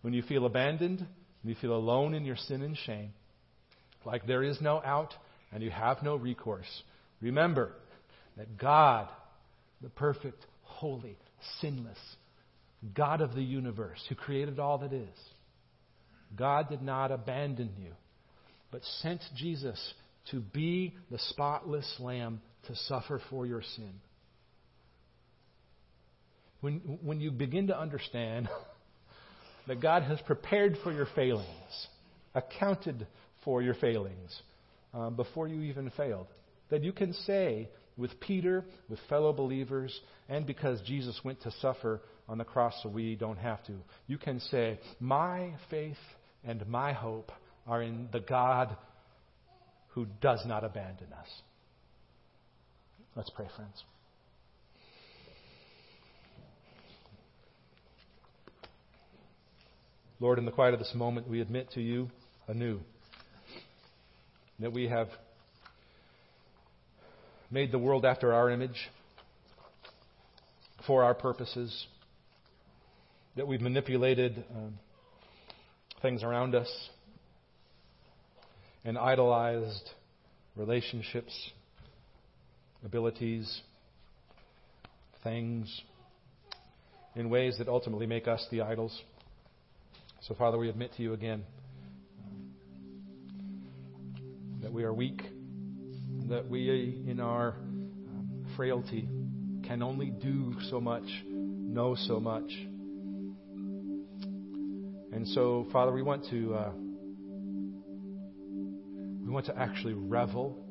when 0.02 0.12
you 0.12 0.22
feel 0.22 0.44
abandoned, 0.44 1.06
when 1.42 1.54
you 1.54 1.60
feel 1.60 1.76
alone 1.76 2.14
in 2.14 2.24
your 2.24 2.34
sin 2.34 2.62
and 2.62 2.76
shame, 2.78 3.12
like 4.04 4.26
there 4.26 4.42
is 4.42 4.60
no 4.60 4.82
out 4.84 5.14
and 5.52 5.62
you 5.62 5.70
have 5.70 6.02
no 6.02 6.16
recourse, 6.16 6.82
remember, 7.20 7.74
that 8.38 8.56
God, 8.56 9.08
the 9.82 9.90
perfect, 9.90 10.46
holy, 10.62 11.18
sinless, 11.60 11.98
God 12.94 13.20
of 13.20 13.34
the 13.34 13.42
universe, 13.42 14.02
who 14.08 14.14
created 14.14 14.58
all 14.58 14.78
that 14.78 14.92
is, 14.92 15.18
God 16.36 16.68
did 16.68 16.80
not 16.80 17.10
abandon 17.10 17.70
you, 17.82 17.90
but 18.70 18.82
sent 19.02 19.20
Jesus 19.36 19.94
to 20.30 20.40
be 20.40 20.94
the 21.10 21.18
spotless 21.30 21.96
lamb 21.98 22.40
to 22.68 22.76
suffer 22.76 23.20
for 23.28 23.44
your 23.44 23.62
sin. 23.62 23.92
When, 26.60 26.98
when 27.02 27.20
you 27.20 27.30
begin 27.30 27.68
to 27.68 27.78
understand 27.78 28.48
that 29.66 29.80
God 29.80 30.04
has 30.04 30.20
prepared 30.26 30.76
for 30.84 30.92
your 30.92 31.08
failings, 31.14 31.86
accounted 32.34 33.06
for 33.44 33.62
your 33.62 33.74
failings 33.74 34.42
uh, 34.94 35.10
before 35.10 35.48
you 35.48 35.62
even 35.62 35.90
failed, 35.96 36.26
that 36.70 36.84
you 36.84 36.92
can 36.92 37.12
say 37.12 37.68
with 37.98 38.18
Peter, 38.20 38.64
with 38.88 39.00
fellow 39.08 39.32
believers, 39.32 40.00
and 40.28 40.46
because 40.46 40.80
Jesus 40.82 41.20
went 41.24 41.42
to 41.42 41.50
suffer 41.60 42.00
on 42.28 42.38
the 42.38 42.44
cross 42.44 42.74
so 42.82 42.88
we 42.88 43.16
don't 43.16 43.38
have 43.38 43.62
to. 43.64 43.72
You 44.06 44.16
can 44.16 44.40
say, 44.40 44.78
My 45.00 45.52
faith 45.68 45.96
and 46.44 46.66
my 46.68 46.92
hope 46.92 47.32
are 47.66 47.82
in 47.82 48.08
the 48.12 48.20
God 48.20 48.76
who 49.88 50.06
does 50.22 50.40
not 50.46 50.64
abandon 50.64 51.12
us. 51.12 51.28
Let's 53.16 53.30
pray, 53.30 53.48
friends. 53.56 53.82
Lord, 60.20 60.38
in 60.38 60.44
the 60.44 60.52
quiet 60.52 60.74
of 60.74 60.80
this 60.80 60.92
moment, 60.94 61.28
we 61.28 61.40
admit 61.40 61.70
to 61.72 61.80
you 61.80 62.10
anew 62.48 62.80
that 64.58 64.72
we 64.72 64.88
have 64.88 65.08
made 67.50 67.72
the 67.72 67.78
world 67.78 68.04
after 68.04 68.32
our 68.32 68.50
image 68.50 68.90
for 70.86 71.02
our 71.02 71.14
purposes, 71.14 71.86
that 73.36 73.46
we've 73.46 73.60
manipulated 73.60 74.44
um, 74.54 74.74
things 76.02 76.22
around 76.22 76.54
us 76.54 76.68
and 78.84 78.98
idolized 78.98 79.90
relationships, 80.56 81.50
abilities, 82.84 83.60
things 85.22 85.82
in 87.14 87.30
ways 87.30 87.56
that 87.58 87.68
ultimately 87.68 88.06
make 88.06 88.28
us 88.28 88.46
the 88.50 88.60
idols. 88.60 89.02
So, 90.22 90.34
Father, 90.34 90.58
we 90.58 90.68
admit 90.68 90.92
to 90.96 91.02
you 91.02 91.12
again 91.12 91.44
that 94.62 94.72
we 94.72 94.84
are 94.84 94.92
weak 94.92 95.22
that 96.28 96.48
we, 96.48 97.02
in 97.06 97.20
our 97.20 97.56
um, 97.58 98.46
frailty, 98.56 99.08
can 99.66 99.82
only 99.82 100.10
do 100.10 100.54
so 100.70 100.80
much, 100.80 101.04
know 101.26 101.94
so 101.94 102.20
much. 102.20 102.50
And 105.12 105.26
so, 105.28 105.66
Father, 105.72 105.92
we 105.92 106.02
want 106.02 106.26
to 106.30 106.54
uh, 106.54 106.72
we 109.24 109.30
want 109.30 109.46
to 109.46 109.58
actually 109.58 109.94
revel 109.94 110.64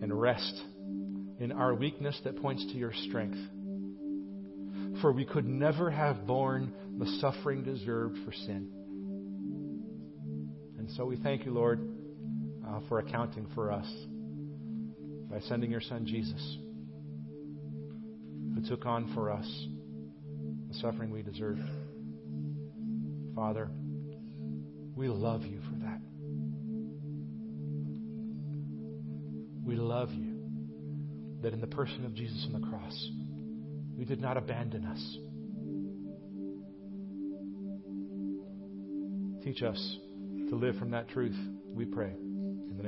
and 0.00 0.18
rest 0.18 0.62
in 1.40 1.52
our 1.52 1.74
weakness 1.74 2.18
that 2.24 2.40
points 2.40 2.64
to 2.72 2.78
your 2.78 2.92
strength. 3.08 3.38
For 5.00 5.12
we 5.12 5.24
could 5.24 5.46
never 5.46 5.90
have 5.90 6.26
borne 6.26 6.72
the 6.98 7.06
suffering 7.20 7.64
deserved 7.64 8.18
for 8.24 8.32
sin. 8.32 8.68
And 10.78 10.90
so 10.92 11.04
we 11.04 11.16
thank 11.16 11.44
you, 11.44 11.52
Lord 11.52 11.91
for 12.88 12.98
accounting 12.98 13.46
for 13.54 13.72
us 13.72 13.90
by 15.30 15.40
sending 15.40 15.70
your 15.70 15.80
son 15.80 16.06
Jesus, 16.06 16.58
who 18.54 18.68
took 18.68 18.86
on 18.86 19.12
for 19.14 19.30
us 19.30 19.66
the 20.68 20.74
suffering 20.74 21.10
we 21.10 21.22
deserved. 21.22 21.62
Father, 23.34 23.70
we 24.94 25.08
love 25.08 25.42
you 25.42 25.60
for 25.60 25.76
that. 25.84 26.00
We 29.64 29.76
love 29.76 30.10
you 30.12 30.32
that 31.42 31.52
in 31.52 31.60
the 31.60 31.66
person 31.66 32.04
of 32.04 32.14
Jesus 32.14 32.46
on 32.46 32.60
the 32.60 32.66
cross, 32.68 33.10
You 33.96 34.04
did 34.04 34.20
not 34.20 34.36
abandon 34.36 34.84
us. 34.84 35.18
Teach 39.44 39.62
us 39.62 39.96
to 40.48 40.56
live 40.56 40.76
from 40.76 40.90
that 40.90 41.08
truth, 41.08 41.36
we 41.74 41.84
pray. 41.84 42.14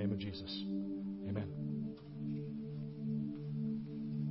Name 0.04 0.12
of 0.12 0.18
Jesus. 0.18 0.83